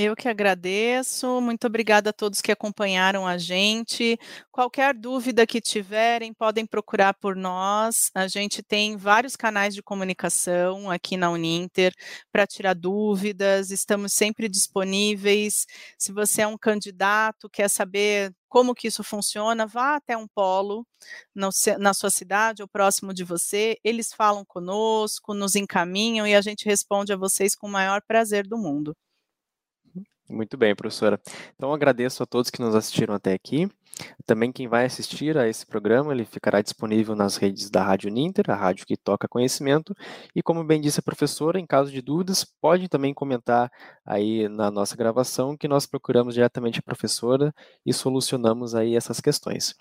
Eu 0.00 0.14
que 0.14 0.28
agradeço. 0.28 1.40
Muito 1.40 1.66
obrigada 1.66 2.10
a 2.10 2.12
todos 2.12 2.40
que 2.40 2.52
acompanharam 2.52 3.26
a 3.26 3.36
gente. 3.36 4.16
Qualquer 4.52 4.94
dúvida 4.94 5.44
que 5.44 5.60
tiverem, 5.60 6.32
podem 6.32 6.64
procurar 6.64 7.14
por 7.14 7.34
nós. 7.34 8.08
A 8.14 8.28
gente 8.28 8.62
tem 8.62 8.96
vários 8.96 9.34
canais 9.34 9.74
de 9.74 9.82
comunicação 9.82 10.88
aqui 10.88 11.16
na 11.16 11.30
Uninter 11.32 11.92
para 12.30 12.46
tirar 12.46 12.74
dúvidas. 12.74 13.72
Estamos 13.72 14.12
sempre 14.12 14.48
disponíveis. 14.48 15.66
Se 15.98 16.12
você 16.12 16.42
é 16.42 16.46
um 16.46 16.56
candidato, 16.56 17.50
quer 17.50 17.68
saber 17.68 18.32
como 18.48 18.76
que 18.76 18.86
isso 18.86 19.02
funciona, 19.02 19.66
vá 19.66 19.96
até 19.96 20.16
um 20.16 20.28
polo 20.28 20.86
na 21.34 21.92
sua 21.92 22.10
cidade 22.10 22.62
ou 22.62 22.68
próximo 22.68 23.12
de 23.12 23.24
você. 23.24 23.76
Eles 23.82 24.12
falam 24.12 24.44
conosco, 24.44 25.34
nos 25.34 25.56
encaminham 25.56 26.24
e 26.24 26.36
a 26.36 26.40
gente 26.40 26.64
responde 26.66 27.12
a 27.12 27.16
vocês 27.16 27.56
com 27.56 27.66
o 27.66 27.70
maior 27.70 28.00
prazer 28.06 28.46
do 28.46 28.56
mundo. 28.56 28.94
Muito 30.28 30.58
bem, 30.58 30.74
professora. 30.74 31.18
Então, 31.56 31.72
agradeço 31.72 32.22
a 32.22 32.26
todos 32.26 32.50
que 32.50 32.60
nos 32.60 32.74
assistiram 32.74 33.14
até 33.14 33.32
aqui. 33.32 33.66
Também 34.26 34.52
quem 34.52 34.68
vai 34.68 34.84
assistir 34.84 35.38
a 35.38 35.48
esse 35.48 35.64
programa, 35.66 36.12
ele 36.12 36.24
ficará 36.24 36.60
disponível 36.60 37.16
nas 37.16 37.36
redes 37.36 37.70
da 37.70 37.82
Rádio 37.82 38.10
Ninter, 38.10 38.50
a 38.50 38.54
rádio 38.54 38.86
que 38.86 38.96
toca 38.96 39.26
conhecimento. 39.26 39.94
E 40.36 40.42
como 40.42 40.62
bem 40.62 40.80
disse 40.80 41.00
a 41.00 41.02
professora, 41.02 41.58
em 41.58 41.66
caso 41.66 41.90
de 41.90 42.02
dúvidas, 42.02 42.44
pode 42.44 42.88
também 42.88 43.14
comentar 43.14 43.70
aí 44.04 44.48
na 44.48 44.70
nossa 44.70 44.94
gravação 44.96 45.56
que 45.56 45.66
nós 45.66 45.86
procuramos 45.86 46.34
diretamente 46.34 46.78
a 46.78 46.82
professora 46.82 47.52
e 47.84 47.92
solucionamos 47.92 48.74
aí 48.74 48.94
essas 48.96 49.20
questões. 49.20 49.74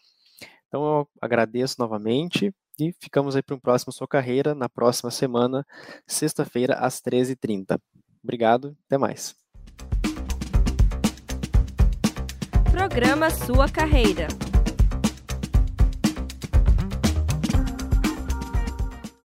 Então, 0.68 0.84
eu 0.84 1.10
agradeço 1.22 1.76
novamente 1.78 2.54
e 2.80 2.94
ficamos 3.02 3.36
aí 3.36 3.44
para 3.44 3.56
um 3.56 3.60
próximo 3.60 3.92
Sua 3.92 4.08
Carreira, 4.08 4.56
na 4.56 4.70
próxima 4.70 5.12
semana, 5.12 5.66
sexta-feira, 6.08 6.76
às 6.76 7.02
13h30. 7.02 7.80
Obrigado, 8.24 8.76
até 8.86 8.98
mais. 8.98 9.47
Programa 12.78 13.32
Sua 13.32 13.68
Carreira. 13.68 14.28